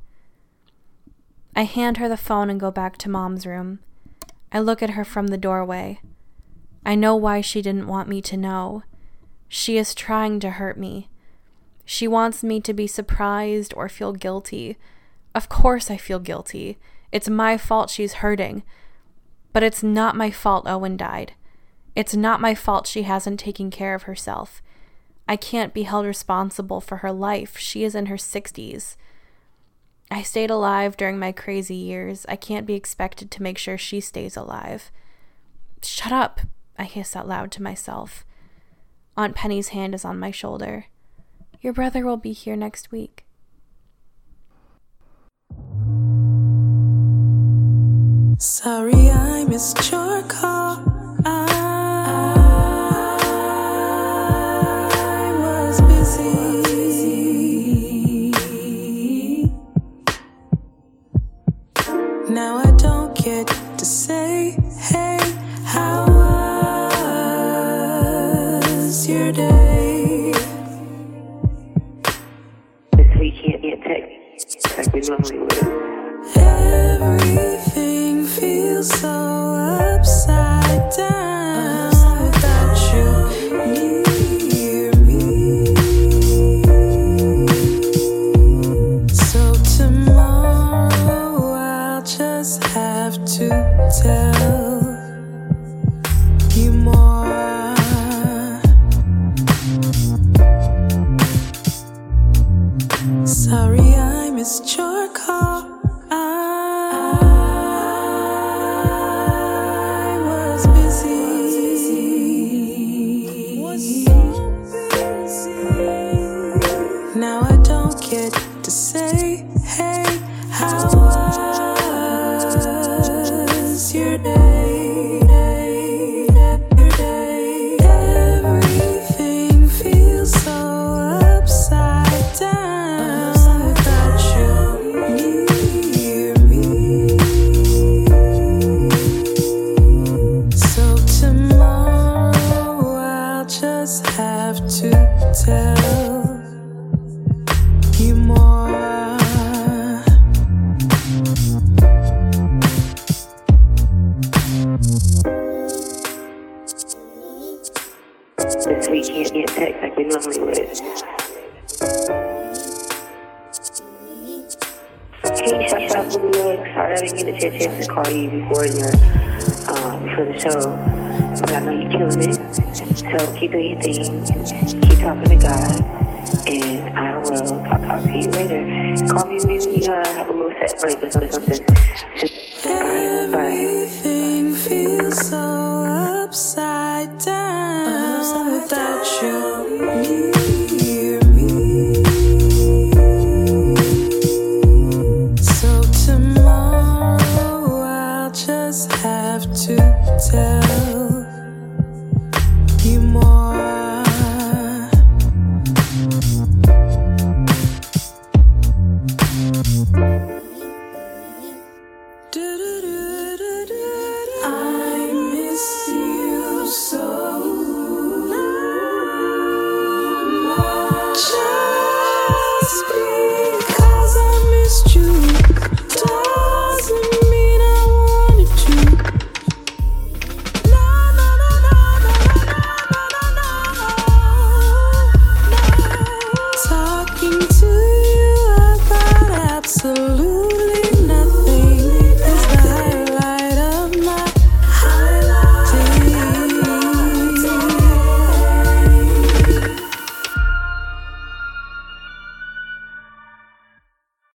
[1.54, 3.80] I hand her the phone and go back to Mom's room.
[4.52, 6.00] I look at her from the doorway.
[6.84, 8.82] I know why she didn't want me to know.
[9.48, 11.08] She is trying to hurt me.
[11.84, 14.78] She wants me to be surprised or feel guilty.
[15.34, 16.78] Of course, I feel guilty.
[17.12, 18.62] It's my fault she's hurting.
[19.52, 21.32] But it's not my fault Owen died.
[21.96, 24.62] It's not my fault she hasn't taken care of herself.
[25.30, 27.56] I can't be held responsible for her life.
[27.56, 28.96] She is in her 60s.
[30.10, 32.26] I stayed alive during my crazy years.
[32.28, 34.90] I can't be expected to make sure she stays alive.
[35.84, 36.40] Shut up,
[36.76, 38.26] I hiss out loud to myself.
[39.16, 40.86] Aunt Penny's hand is on my shoulder.
[41.60, 43.24] Your brother will be here next week.
[48.38, 50.99] Sorry, I missed your call.
[62.30, 65.18] Now I don't get to say, hey,
[65.64, 66.06] how
[68.56, 70.32] was your day?
[72.96, 73.64] This week can't.
[76.36, 81.39] Everything feels so upside down